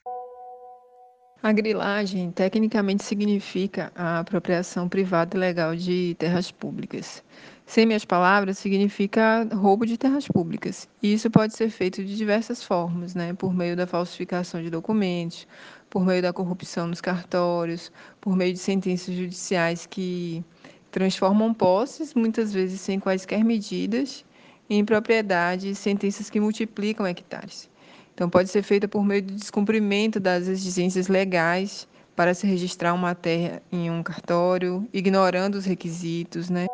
A 1.41 1.53
grilagem 1.53 2.29
tecnicamente 2.29 3.01
significa 3.01 3.93
a 3.95 4.19
apropriação 4.19 4.89
privada 4.89 5.38
e 5.38 5.39
legal 5.39 5.73
de 5.73 6.13
terras 6.19 6.51
públicas. 6.51 7.23
Sem 7.65 7.86
minhas 7.86 8.03
palavras, 8.03 8.57
significa 8.57 9.47
roubo 9.53 9.86
de 9.86 9.97
terras 9.97 10.27
públicas. 10.27 10.89
E 11.01 11.13
isso 11.13 11.31
pode 11.31 11.55
ser 11.55 11.69
feito 11.69 12.03
de 12.03 12.17
diversas 12.17 12.62
formas, 12.62 13.15
né? 13.15 13.34
por 13.34 13.53
meio 13.53 13.77
da 13.77 13.88
falsificação 13.88 14.62
de 14.62 14.69
documentos, 14.69 15.47
por 15.89 16.05
meio 16.05 16.21
da 16.21 16.34
corrupção 16.34 16.88
nos 16.88 16.99
cartórios, 16.99 17.89
por 18.19 18.36
meio 18.36 18.51
de 18.51 18.60
sentenças 18.60 19.15
judiciais 19.15 19.86
que 19.86 20.43
transformam 20.91 21.53
posses, 21.53 22.13
muitas 22.13 22.51
vezes 22.51 22.81
sem 22.81 22.99
quaisquer 22.99 23.45
medidas, 23.45 24.25
em 24.69 24.84
propriedades, 24.86 25.78
sentenças 25.78 26.30
que 26.30 26.39
multiplicam 26.39 27.06
hectares. 27.06 27.69
Então, 28.13 28.30
pode 28.30 28.50
ser 28.50 28.63
feita 28.63 28.88
por 28.88 29.04
meio 29.04 29.24
do 29.24 29.34
descumprimento 29.34 30.19
das 30.19 30.47
exigências 30.47 31.08
legais 31.08 31.88
para 32.15 32.34
se 32.34 32.45
registrar 32.45 32.93
uma 32.93 33.15
terra 33.15 33.62
em 33.71 33.89
um 33.89 34.04
cartório, 34.04 34.88
ignorando 34.93 35.56
os 35.56 35.65
requisitos, 35.65 36.50
né? 36.50 36.67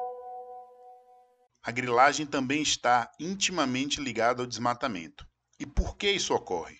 A 1.63 1.71
grilagem 1.71 2.26
também 2.26 2.62
está 2.62 3.12
intimamente 3.19 4.02
ligada 4.02 4.41
ao 4.41 4.47
desmatamento. 4.47 5.26
E 5.60 5.65
por 5.65 5.97
que 5.97 6.12
isso 6.12 6.34
ocorre? 6.34 6.78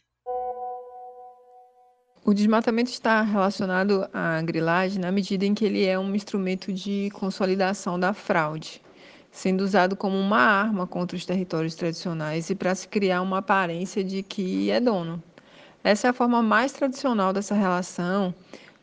O 2.24 2.34
desmatamento 2.34 2.92
está 2.92 3.22
relacionado 3.22 4.08
à 4.14 4.42
grilagem 4.42 5.00
na 5.00 5.12
medida 5.12 5.46
em 5.46 5.54
que 5.56 5.64
ele 5.64 5.86
é 5.86 5.98
um 5.98 6.14
instrumento 6.14 6.74
de 6.74 7.10
consolidação 7.14 7.98
da 7.98 8.14
fraude, 8.14 8.82
sendo 9.32 9.62
usado 9.62 9.96
como 9.96 10.18
uma 10.18 10.40
arma 10.40 10.88
contra 10.88 11.16
os 11.16 11.26
territórios 11.26 11.76
tradicionais 11.76 12.50
e 12.50 12.56
para 12.56 12.74
se 12.76 12.88
criar 12.88 13.22
uma 13.22 13.40
aparência 13.40 14.04
de 14.04 14.24
que 14.24 14.72
é 14.72 14.80
dono. 14.80 15.22
Essa 15.84 16.08
é 16.08 16.10
a 16.10 16.14
forma 16.14 16.42
mais 16.42 16.72
tradicional 16.72 17.32
dessa 17.32 17.56
relação, 17.56 18.34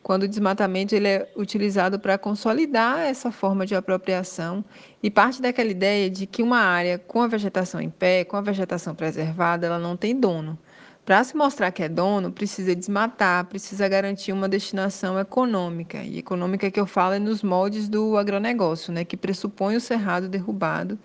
quando 0.01 0.23
o 0.23 0.27
desmatamento 0.27 0.93
ele 0.93 1.07
é 1.07 1.31
utilizado 1.35 1.99
para 1.99 2.17
consolidar 2.17 2.99
essa 2.99 3.31
forma 3.31 3.65
de 3.65 3.73
apropriação 3.75 4.63
e 5.01 5.09
parte 5.09 5.41
daquela 5.41 5.71
ideia 5.71 6.09
de 6.09 6.27
que 6.27 6.43
uma 6.43 6.59
área 6.59 6.99
com 6.99 7.21
a 7.21 7.27
vegetação 7.27 7.81
em 7.81 7.89
pé, 7.89 8.23
com 8.23 8.37
a 8.37 8.41
vegetação 8.41 8.93
preservada, 8.93 9.65
ela 9.65 9.79
não 9.79 9.97
tem 9.97 10.19
dono. 10.19 10.57
Para 11.05 11.23
se 11.23 11.37
mostrar 11.37 11.71
que 11.71 11.83
é 11.83 11.87
dono, 11.87 12.31
precisa 12.31 12.75
desmatar, 12.75 13.45
precisa 13.45 13.87
garantir 13.87 14.31
uma 14.31 14.49
destinação 14.49 15.19
econômica. 15.19 16.01
E 16.03 16.17
econômica 16.17 16.71
que 16.71 16.79
eu 16.79 16.87
falo 16.87 17.13
é 17.13 17.19
nos 17.19 17.43
moldes 17.43 17.87
do 17.87 18.17
agronegócio, 18.17 18.91
né, 18.91 19.05
que 19.05 19.15
pressupõe 19.15 19.75
o 19.75 19.81
cerrado 19.81 20.27
derrubado, 20.27 20.97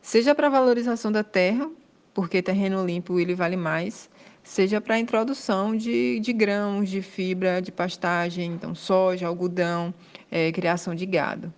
seja 0.00 0.34
para 0.34 0.48
valorização 0.48 1.12
da 1.12 1.22
terra, 1.22 1.70
porque 2.14 2.40
terreno 2.40 2.86
limpo 2.86 3.20
ele 3.20 3.34
vale 3.34 3.56
mais, 3.56 4.08
seja 4.42 4.80
para 4.80 4.94
a 4.94 4.98
introdução 4.98 5.76
de, 5.76 6.20
de 6.20 6.32
grãos, 6.32 6.88
de 6.88 7.02
fibra, 7.02 7.60
de 7.60 7.70
pastagem, 7.70 8.52
então 8.52 8.74
soja, 8.74 9.26
algodão, 9.26 9.92
é, 10.30 10.50
criação 10.52 10.94
de 10.94 11.04
gado. 11.04 11.52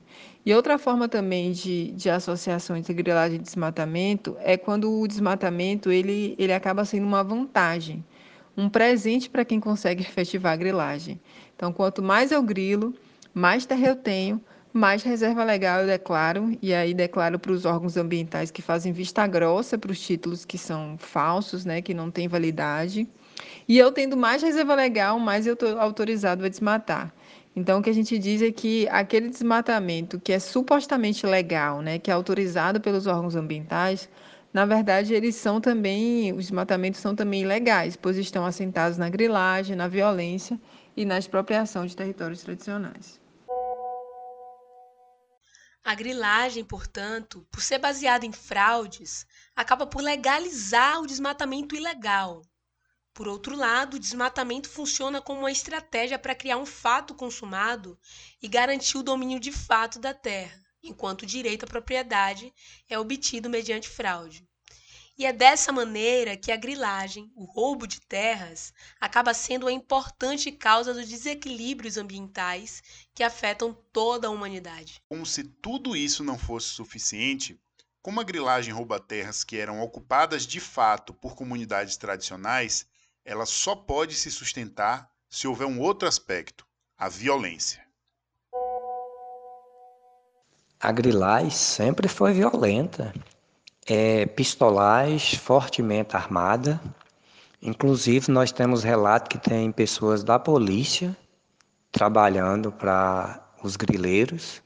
E 0.47 0.55
outra 0.55 0.79
forma 0.79 1.09
também 1.09 1.51
de, 1.51 1.91
de 1.91 2.09
associação 2.09 2.77
entre 2.77 2.95
grilagem 2.95 3.41
e 3.41 3.43
desmatamento 3.43 4.37
é 4.39 4.57
quando 4.57 5.01
o 5.01 5.09
desmatamento 5.09 5.91
ele, 5.91 6.37
ele 6.39 6.53
acaba 6.53 6.85
sendo 6.85 7.05
uma 7.05 7.25
vantagem, 7.25 8.05
um 8.57 8.69
presente 8.69 9.29
para 9.29 9.45
quem 9.45 9.59
consegue 9.59 10.03
efetivar 10.05 10.53
a 10.53 10.57
grilagem. 10.57 11.21
Então, 11.57 11.73
quanto 11.73 12.01
mais 12.01 12.31
eu 12.31 12.41
grilo, 12.45 12.95
mais 13.35 13.67
terra 13.67 13.89
eu 13.89 13.97
tenho, 13.97 14.41
mais 14.73 15.03
reserva 15.03 15.43
legal 15.43 15.81
eu 15.81 15.89
declaro, 15.89 16.57
e 16.63 16.73
aí 16.73 16.95
declaro 16.95 17.41
para 17.41 17.51
os 17.51 17.65
órgãos 17.65 17.97
ambientais 17.97 18.53
que 18.53 18.63
fazem 18.63 18.93
vista 18.93 19.27
grossa 19.27 19.77
para 19.77 19.91
os 19.91 19.99
títulos 19.99 20.45
que 20.45 20.57
são 20.57 20.97
falsos, 20.97 21.65
né, 21.65 21.83
que 21.83 21.93
não 21.93 22.09
têm 22.09 22.29
validade. 22.29 23.09
E 23.67 23.77
eu 23.77 23.91
tendo 23.91 24.17
mais 24.17 24.43
reserva 24.43 24.77
legal, 24.77 25.19
mais 25.19 25.45
eu 25.45 25.55
estou 25.55 25.77
autorizado 25.81 26.45
a 26.45 26.49
desmatar. 26.49 27.13
Então, 27.57 27.79
o 27.79 27.83
que 27.83 27.88
a 27.88 27.95
gente 27.95 28.19
diz 28.19 28.42
é 28.42 28.53
que 28.53 28.87
aquele 28.90 29.31
desmatamento 29.31 30.21
que 30.21 30.31
é 30.31 30.38
supostamente 30.38 31.25
legal, 31.27 31.81
né, 31.81 31.99
que 31.99 32.11
é 32.11 32.14
autorizado 32.14 32.83
pelos 32.83 33.07
órgãos 33.07 33.35
ambientais, 33.35 34.11
na 34.53 34.66
verdade, 34.66 35.14
eles 35.14 35.37
são 35.37 35.59
também, 35.59 36.33
os 36.33 36.45
desmatamentos 36.45 37.01
são 37.01 37.16
também 37.16 37.42
ilegais, 37.42 37.97
pois 37.97 38.19
estão 38.19 38.45
assentados 38.45 38.99
na 38.99 39.09
grilagem, 39.09 39.75
na 39.75 39.88
violência 39.88 40.61
e 40.95 41.07
na 41.07 41.19
expropriação 41.19 41.87
de 41.87 41.97
territórios 41.97 42.42
tradicionais. 42.42 43.19
A 45.83 45.95
grilagem, 45.95 46.64
portanto, 46.64 47.47
por 47.51 47.62
ser 47.62 47.79
baseada 47.79 48.27
em 48.27 48.33
fraudes, 48.33 49.27
acaba 49.55 49.87
por 49.87 50.03
legalizar 50.03 51.01
o 51.01 51.07
desmatamento 51.07 51.75
ilegal, 51.75 52.42
por 53.16 53.26
outro 53.26 53.57
lado, 53.57 53.94
o 53.94 53.98
desmatamento 53.98 54.68
funciona 54.68 55.22
como 55.22 55.40
uma 55.40 55.50
estratégia 55.50 56.18
para 56.18 56.35
criar 56.35 56.59
um 56.59 56.66
fato 56.66 57.14
consumado 57.14 57.98
e 58.42 58.46
garantir 58.46 58.98
o 58.98 59.02
domínio 59.02 59.40
de 59.40 59.50
fato 59.50 59.98
da 59.98 60.12
terra, 60.12 60.62
enquanto 60.83 61.22
o 61.22 61.26
direito 61.26 61.64
à 61.64 61.66
propriedade 61.66 62.52
é 62.87 62.98
obtido 62.98 63.48
mediante 63.48 63.88
fraude. 63.88 64.46
E 65.16 65.24
é 65.24 65.33
dessa 65.33 65.72
maneira 65.72 66.37
que 66.37 66.52
a 66.52 66.57
grilagem, 66.57 67.33
o 67.35 67.46
roubo 67.46 67.87
de 67.87 68.02
terras, 68.02 68.70
acaba 69.00 69.33
sendo 69.33 69.62
uma 69.62 69.72
importante 69.72 70.52
causa 70.52 70.92
dos 70.92 71.09
desequilíbrios 71.09 71.96
ambientais 71.96 72.83
que 73.14 73.22
afetam 73.22 73.72
toda 73.94 74.29
a 74.29 74.31
humanidade. 74.31 75.00
Como 75.09 75.24
se 75.24 75.42
tudo 75.42 75.96
isso 75.96 76.22
não 76.22 76.37
fosse 76.37 76.68
suficiente, 76.68 77.59
como 78.02 78.20
a 78.20 78.24
grilagem 78.24 78.74
rouba 78.74 79.00
terras 79.00 79.42
que 79.42 79.57
eram 79.57 79.81
ocupadas 79.81 80.46
de 80.46 80.61
fato 80.61 81.14
por 81.14 81.35
comunidades 81.35 81.96
tradicionais, 81.96 82.87
ela 83.27 83.45
só 83.45 83.75
pode 83.75 84.15
se 84.15 84.31
sustentar 84.31 85.11
se 85.29 85.49
houver 85.49 85.67
um 85.67 85.81
outro 85.81 86.07
aspecto, 86.07 86.65
a 86.97 87.09
violência. 87.09 87.85
A 90.79 90.93
grilagem 90.93 91.51
sempre 91.51 92.07
foi 92.07 92.33
violenta. 92.33 93.12
é 93.89 94.27
pistolais 94.27 95.35
fortemente 95.35 96.17
armada. 96.17 96.81
Inclusive, 97.61 98.31
nós 98.31 98.53
temos 98.53 98.85
relato 98.85 99.29
que 99.29 99.39
tem 99.39 99.73
pessoas 99.73 100.23
da 100.23 100.39
polícia 100.39 101.17
trabalhando 101.91 102.71
para 102.71 103.45
os 103.62 103.75
grileiros. 103.75 104.62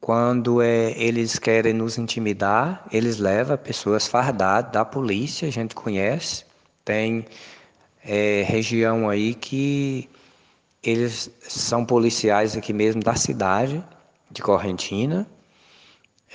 Quando 0.00 0.62
é, 0.62 0.92
eles 0.92 1.38
querem 1.38 1.74
nos 1.74 1.98
intimidar, 1.98 2.86
eles 2.90 3.18
levam 3.18 3.58
pessoas 3.58 4.06
fardadas 4.06 4.72
da 4.72 4.84
polícia, 4.84 5.46
a 5.46 5.52
gente 5.52 5.74
conhece. 5.74 6.49
Tem 6.84 7.26
é, 8.04 8.44
região 8.46 9.08
aí 9.08 9.34
que 9.34 10.08
eles 10.82 11.30
são 11.40 11.84
policiais 11.84 12.56
aqui 12.56 12.72
mesmo 12.72 13.02
da 13.02 13.14
cidade 13.14 13.84
de 14.30 14.40
Correntina. 14.40 15.26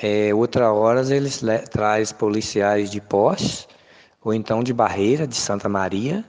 É, 0.02 0.34
outra 0.34 0.72
horas 0.72 1.10
eles 1.10 1.42
traz 1.72 2.12
policiais 2.12 2.92
de 2.92 3.00
Pós 3.02 3.68
ou 4.22 4.34
então 4.34 4.62
de 4.62 4.74
Barreira, 4.74 5.26
de 5.26 5.36
Santa 5.36 5.70
Maria, 5.70 6.26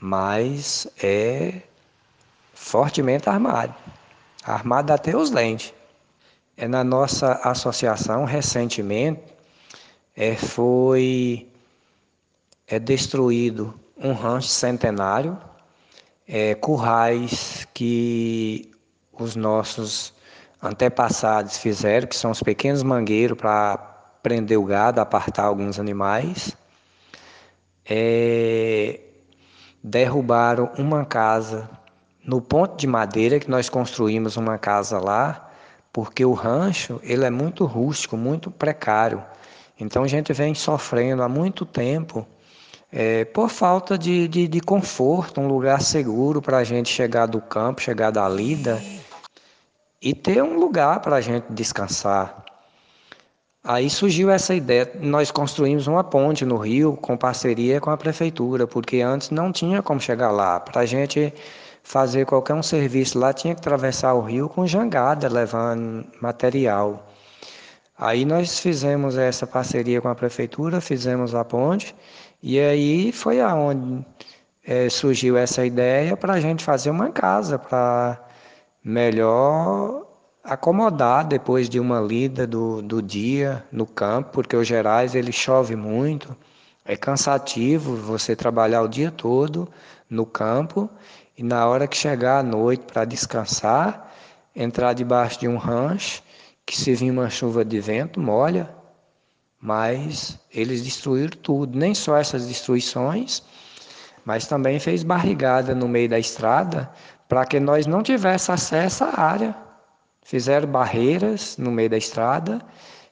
mas 0.00 0.86
é 1.02 1.62
fortemente 2.52 3.28
armado, 3.28 3.74
armado 4.44 4.92
até 4.92 5.16
os 5.16 5.30
dentes. 5.30 5.72
É 6.56 6.66
na 6.68 6.82
nossa 6.84 7.32
associação 7.44 8.24
recentemente 8.24 9.22
é, 10.16 10.34
foi 10.34 11.47
é 12.68 12.78
destruído 12.78 13.74
um 13.96 14.12
rancho 14.12 14.48
centenário, 14.48 15.38
é, 16.26 16.54
currais 16.54 17.66
que 17.72 18.70
os 19.12 19.34
nossos 19.34 20.12
antepassados 20.62 21.56
fizeram, 21.56 22.06
que 22.06 22.16
são 22.16 22.30
os 22.30 22.42
pequenos 22.42 22.82
mangueiros 22.82 23.38
para 23.38 23.76
prender 24.22 24.58
o 24.58 24.64
gado, 24.64 25.00
apartar 25.00 25.44
alguns 25.44 25.78
animais. 25.78 26.54
É, 27.88 29.00
derrubaram 29.82 30.70
uma 30.76 31.06
casa 31.06 31.70
no 32.22 32.42
ponto 32.42 32.76
de 32.76 32.86
madeira 32.86 33.40
que 33.40 33.50
nós 33.50 33.70
construímos 33.70 34.36
uma 34.36 34.58
casa 34.58 34.98
lá, 34.98 35.50
porque 35.90 36.22
o 36.22 36.34
rancho 36.34 37.00
ele 37.02 37.24
é 37.24 37.30
muito 37.30 37.64
rústico, 37.64 38.16
muito 38.16 38.50
precário. 38.50 39.24
Então 39.80 40.02
a 40.02 40.08
gente 40.08 40.32
vem 40.34 40.54
sofrendo 40.54 41.22
há 41.22 41.28
muito 41.28 41.64
tempo 41.64 42.26
é, 42.90 43.24
por 43.24 43.50
falta 43.50 43.98
de, 43.98 44.26
de, 44.28 44.48
de 44.48 44.60
conforto, 44.60 45.40
um 45.40 45.48
lugar 45.48 45.80
seguro 45.82 46.40
para 46.40 46.58
a 46.58 46.64
gente 46.64 46.88
chegar 46.88 47.26
do 47.26 47.40
campo, 47.40 47.82
chegar 47.82 48.10
da 48.10 48.28
lida 48.28 48.82
e 50.00 50.14
ter 50.14 50.42
um 50.42 50.58
lugar 50.58 51.00
para 51.00 51.16
a 51.16 51.20
gente 51.20 51.46
descansar. 51.50 52.44
Aí 53.62 53.90
surgiu 53.90 54.30
essa 54.30 54.54
ideia, 54.54 54.90
nós 55.00 55.30
construímos 55.30 55.86
uma 55.86 56.02
ponte 56.02 56.44
no 56.44 56.56
rio 56.56 56.96
com 56.96 57.16
parceria 57.16 57.80
com 57.80 57.90
a 57.90 57.96
prefeitura, 57.96 58.66
porque 58.66 59.02
antes 59.02 59.30
não 59.30 59.52
tinha 59.52 59.82
como 59.82 60.00
chegar 60.00 60.30
lá. 60.30 60.58
Para 60.58 60.82
a 60.82 60.86
gente 60.86 61.34
fazer 61.82 62.24
qualquer 62.24 62.54
um 62.54 62.62
serviço 62.62 63.18
lá, 63.18 63.32
tinha 63.32 63.54
que 63.54 63.60
atravessar 63.60 64.14
o 64.14 64.22
rio 64.22 64.48
com 64.48 64.66
jangada, 64.66 65.28
levando 65.28 66.06
material. 66.20 67.06
Aí 67.98 68.24
nós 68.24 68.60
fizemos 68.60 69.18
essa 69.18 69.46
parceria 69.46 70.00
com 70.00 70.08
a 70.08 70.14
prefeitura, 70.14 70.80
fizemos 70.80 71.34
a 71.34 71.44
ponte, 71.44 71.94
e 72.42 72.58
aí 72.60 73.12
foi 73.12 73.40
aonde 73.40 74.04
é, 74.64 74.88
surgiu 74.88 75.36
essa 75.36 75.64
ideia 75.64 76.16
para 76.16 76.34
a 76.34 76.40
gente 76.40 76.62
fazer 76.62 76.90
uma 76.90 77.10
casa, 77.10 77.58
para 77.58 78.22
melhor 78.84 80.06
acomodar 80.44 81.26
depois 81.26 81.68
de 81.68 81.80
uma 81.80 82.00
lida 82.00 82.46
do, 82.46 82.80
do 82.80 83.02
dia 83.02 83.64
no 83.72 83.86
campo, 83.86 84.30
porque 84.32 84.56
o 84.56 84.64
Gerais 84.64 85.14
ele 85.14 85.32
chove 85.32 85.74
muito, 85.74 86.36
é 86.84 86.96
cansativo 86.96 87.96
você 87.96 88.34
trabalhar 88.36 88.82
o 88.82 88.88
dia 88.88 89.10
todo 89.10 89.68
no 90.08 90.24
campo 90.24 90.88
e 91.36 91.42
na 91.42 91.66
hora 91.66 91.86
que 91.86 91.96
chegar 91.96 92.38
à 92.38 92.42
noite 92.42 92.84
para 92.86 93.04
descansar, 93.04 94.10
entrar 94.54 94.92
debaixo 94.92 95.40
de 95.40 95.48
um 95.48 95.56
rancho, 95.56 96.22
que 96.64 96.76
se 96.76 96.94
vir 96.94 97.10
uma 97.10 97.28
chuva 97.30 97.64
de 97.64 97.80
vento, 97.80 98.20
molha, 98.20 98.77
mas 99.60 100.38
eles 100.52 100.82
destruíram 100.82 101.36
tudo, 101.42 101.76
nem 101.76 101.94
só 101.94 102.16
essas 102.16 102.46
destruições, 102.46 103.42
mas 104.24 104.46
também 104.46 104.78
fez 104.78 105.02
barrigada 105.02 105.74
no 105.74 105.88
meio 105.88 106.08
da 106.08 106.18
estrada 106.18 106.90
para 107.28 107.44
que 107.44 107.58
nós 107.60 107.86
não 107.86 108.02
tivéssemos 108.02 108.62
acesso 108.62 109.04
à 109.04 109.20
área. 109.20 109.56
Fizeram 110.22 110.68
barreiras 110.68 111.56
no 111.56 111.70
meio 111.70 111.90
da 111.90 111.96
estrada, 111.96 112.60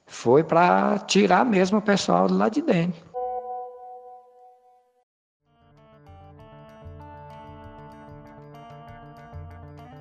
foi 0.06 0.44
para 0.44 0.98
tirar 1.00 1.44
mesmo 1.44 1.78
o 1.78 1.82
pessoal 1.82 2.28
lá 2.30 2.48
de 2.48 2.62
dentro. 2.62 3.06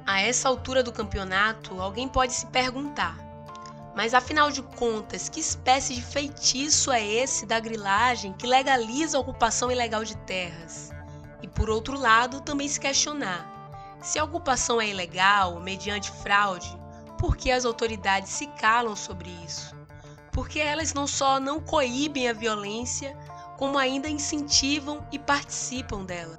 A 0.06 0.22
essa 0.22 0.48
altura 0.48 0.84
do 0.84 0.92
campeonato, 0.92 1.82
alguém 1.82 2.08
pode 2.08 2.34
se 2.34 2.46
perguntar: 2.48 3.18
mas 3.96 4.14
afinal 4.14 4.52
de 4.52 4.62
contas, 4.62 5.30
que 5.30 5.40
espécie 5.40 5.96
de 5.96 6.02
feitiço 6.02 6.92
é 6.92 7.04
esse 7.04 7.46
da 7.46 7.60
grilagem 7.60 8.34
que 8.34 8.46
legaliza 8.46 9.18
a 9.18 9.22
ocupação 9.22 9.72
ilegal 9.72 10.04
de 10.04 10.18
terras? 10.18 10.92
E 11.42 11.48
por 11.48 11.70
outro 11.70 11.98
lado, 11.98 12.42
também 12.42 12.68
se 12.68 12.80
questionar: 12.80 13.98
se 14.02 14.20
a 14.20 14.24
ocupação 14.24 14.82
é 14.82 14.90
ilegal, 14.90 15.62
mediante 15.62 16.12
fraude, 16.12 16.78
por 17.18 17.38
que 17.38 17.52
as 17.52 17.64
autoridades 17.64 18.32
se 18.32 18.48
calam 18.48 18.96
sobre 18.96 19.30
isso? 19.46 19.74
Porque 20.34 20.60
elas 20.60 20.94
não 20.94 21.08
só 21.08 21.40
não 21.40 21.62
coíbem 21.62 22.28
a 22.28 22.34
violência, 22.34 23.18
como 23.58 23.78
ainda 23.78 24.10
incentivam 24.10 25.08
e 25.10 25.18
participam 25.18 26.04
dela. 26.04 26.38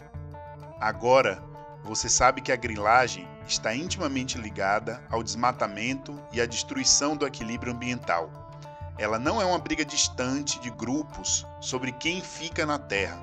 Agora, 0.78 1.42
você 1.82 2.08
sabe 2.08 2.42
que 2.42 2.52
a 2.52 2.56
grilagem 2.56 3.26
está 3.52 3.74
intimamente 3.74 4.38
ligada 4.38 5.02
ao 5.10 5.22
desmatamento 5.22 6.20
e 6.32 6.40
à 6.40 6.46
destruição 6.46 7.16
do 7.16 7.26
equilíbrio 7.26 7.72
ambiental. 7.72 8.30
Ela 8.98 9.18
não 9.18 9.40
é 9.40 9.44
uma 9.44 9.58
briga 9.58 9.84
distante 9.84 10.58
de 10.60 10.70
grupos 10.70 11.46
sobre 11.60 11.92
quem 11.92 12.20
fica 12.20 12.64
na 12.64 12.78
Terra. 12.78 13.18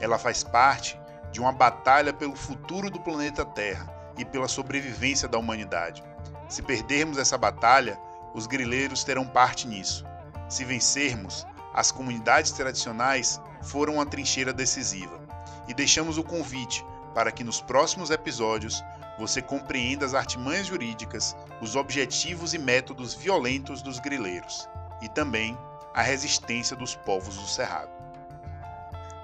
Ela 0.00 0.18
faz 0.18 0.42
parte 0.42 0.98
de 1.30 1.40
uma 1.40 1.52
batalha 1.52 2.12
pelo 2.12 2.34
futuro 2.34 2.90
do 2.90 3.00
planeta 3.00 3.44
Terra 3.44 3.86
e 4.16 4.24
pela 4.24 4.48
sobrevivência 4.48 5.28
da 5.28 5.38
humanidade. 5.38 6.02
Se 6.48 6.62
perdermos 6.62 7.18
essa 7.18 7.38
batalha, 7.38 7.98
os 8.34 8.46
grileiros 8.46 9.04
terão 9.04 9.26
parte 9.26 9.68
nisso. 9.68 10.04
Se 10.48 10.64
vencermos, 10.64 11.46
as 11.74 11.92
comunidades 11.92 12.50
tradicionais 12.50 13.40
foram 13.62 13.94
uma 13.94 14.06
trincheira 14.06 14.52
decisiva. 14.52 15.20
E 15.68 15.74
deixamos 15.74 16.18
o 16.18 16.24
convite 16.24 16.84
para 17.14 17.30
que 17.30 17.44
nos 17.44 17.60
próximos 17.60 18.10
episódios 18.10 18.82
você 19.20 19.42
compreenda 19.42 20.06
as 20.06 20.14
artimanhas 20.14 20.66
jurídicas, 20.66 21.36
os 21.60 21.76
objetivos 21.76 22.54
e 22.54 22.58
métodos 22.58 23.12
violentos 23.12 23.82
dos 23.82 23.98
grileiros 23.98 24.66
e 25.02 25.10
também 25.10 25.56
a 25.92 26.00
resistência 26.00 26.74
dos 26.74 26.94
povos 26.94 27.36
do 27.36 27.46
Cerrado. 27.46 27.90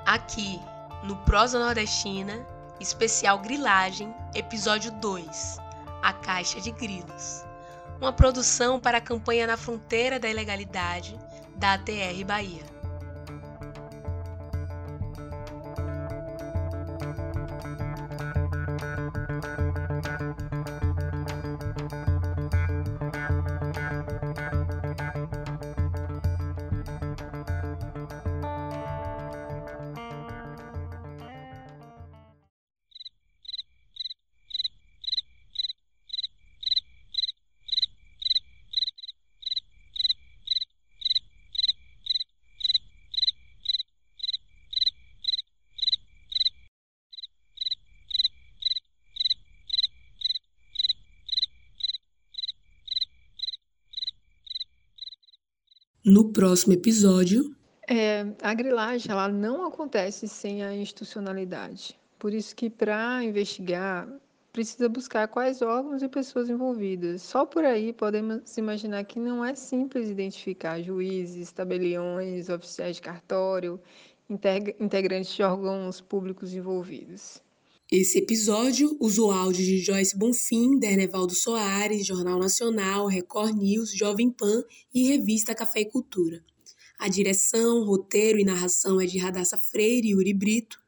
Aqui, 0.04 0.60
no 1.02 1.16
Prosa 1.24 1.58
Nordestina, 1.58 2.46
especial 2.78 3.38
Grilagem, 3.38 4.14
episódio 4.34 4.92
2 4.92 5.56
A 6.02 6.12
Caixa 6.12 6.60
de 6.60 6.72
Grilos. 6.72 7.46
Uma 7.98 8.12
produção 8.12 8.78
para 8.78 8.98
a 8.98 9.00
campanha 9.00 9.46
na 9.46 9.56
fronteira 9.56 10.20
da 10.20 10.28
ilegalidade 10.28 11.18
da 11.56 11.72
ATR 11.72 12.22
Bahia. 12.26 12.75
No 56.16 56.32
próximo 56.32 56.72
episódio. 56.72 57.54
É, 57.86 58.26
a 58.40 58.54
grilagem 58.54 59.12
ela 59.12 59.28
não 59.28 59.66
acontece 59.66 60.26
sem 60.26 60.64
a 60.64 60.74
institucionalidade. 60.74 61.94
Por 62.18 62.32
isso 62.32 62.56
que 62.56 62.70
para 62.70 63.22
investigar 63.22 64.08
precisa 64.50 64.88
buscar 64.88 65.28
quais 65.28 65.60
órgãos 65.60 66.02
e 66.02 66.08
pessoas 66.08 66.48
envolvidas. 66.48 67.20
Só 67.20 67.44
por 67.44 67.66
aí 67.66 67.92
podemos 67.92 68.56
imaginar 68.56 69.04
que 69.04 69.20
não 69.20 69.44
é 69.44 69.54
simples 69.54 70.08
identificar 70.08 70.80
juízes, 70.80 71.52
tabeliões, 71.52 72.48
oficiais 72.48 72.96
de 72.96 73.02
cartório, 73.02 73.78
integrantes 74.80 75.34
de 75.34 75.42
órgãos 75.42 76.00
públicos 76.00 76.54
envolvidos. 76.54 77.42
Esse 77.90 78.18
episódio 78.18 78.96
usou 78.98 79.30
áudio 79.30 79.64
de 79.64 79.78
Joyce 79.78 80.18
Bonfim, 80.18 80.76
Dernevaldo 80.76 81.32
Soares, 81.36 82.04
Jornal 82.04 82.36
Nacional, 82.36 83.06
Record 83.06 83.56
News, 83.56 83.92
Jovem 83.96 84.28
Pan 84.28 84.64
e 84.92 85.06
Revista 85.06 85.54
Café 85.54 85.82
e 85.82 85.84
Cultura. 85.84 86.44
A 86.98 87.06
direção, 87.06 87.84
roteiro 87.84 88.40
e 88.40 88.44
narração 88.44 89.00
é 89.00 89.06
de 89.06 89.18
Radassa 89.18 89.56
Freire 89.56 90.08
e 90.08 90.16
Uri 90.16 90.34
Brito. 90.34 90.82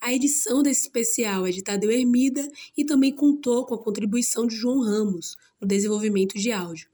A 0.00 0.12
edição 0.12 0.64
desse 0.64 0.80
especial 0.80 1.46
é 1.46 1.52
de 1.52 1.62
Tadeu 1.62 1.92
Hermida 1.92 2.50
e 2.76 2.84
também 2.84 3.14
contou 3.14 3.64
com 3.64 3.76
a 3.76 3.82
contribuição 3.82 4.44
de 4.44 4.56
João 4.56 4.80
Ramos 4.80 5.36
no 5.60 5.68
desenvolvimento 5.68 6.36
de 6.36 6.50
áudio. 6.50 6.88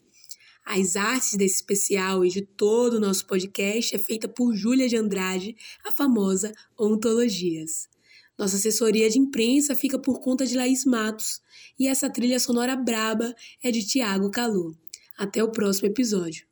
As 0.63 0.95
artes 0.95 1.39
desse 1.39 1.55
especial 1.55 2.23
e 2.23 2.29
de 2.29 2.43
todo 2.43 2.99
o 2.99 3.01
nosso 3.01 3.27
podcast 3.27 3.97
é 3.97 3.99
feita 3.99 4.29
por 4.29 4.55
Júlia 4.55 4.87
de 4.91 4.97
Andrade, 4.99 5.57
a 5.87 5.91
famosa 5.91 6.53
Ontologias. 6.79 7.89
Nossa 8.38 8.57
assessoria 8.57 9.11
de 9.11 9.18
imprensa 9.18 9.74
fica 9.74 9.98
por 9.98 10.20
conta 10.20 10.46
de 10.46 10.57
Laís 10.57 10.85
Matos 10.85 11.40
e 11.79 11.88
essa 11.88 12.09
trilha 12.09 12.38
sonora 12.38 12.77
braba 12.77 13.35
é 13.62 13.70
de 13.70 13.85
Tiago 13.85 14.31
Calu. 14.31 14.77
Até 15.18 15.42
o 15.42 15.51
próximo 15.51 15.88
episódio. 15.88 16.48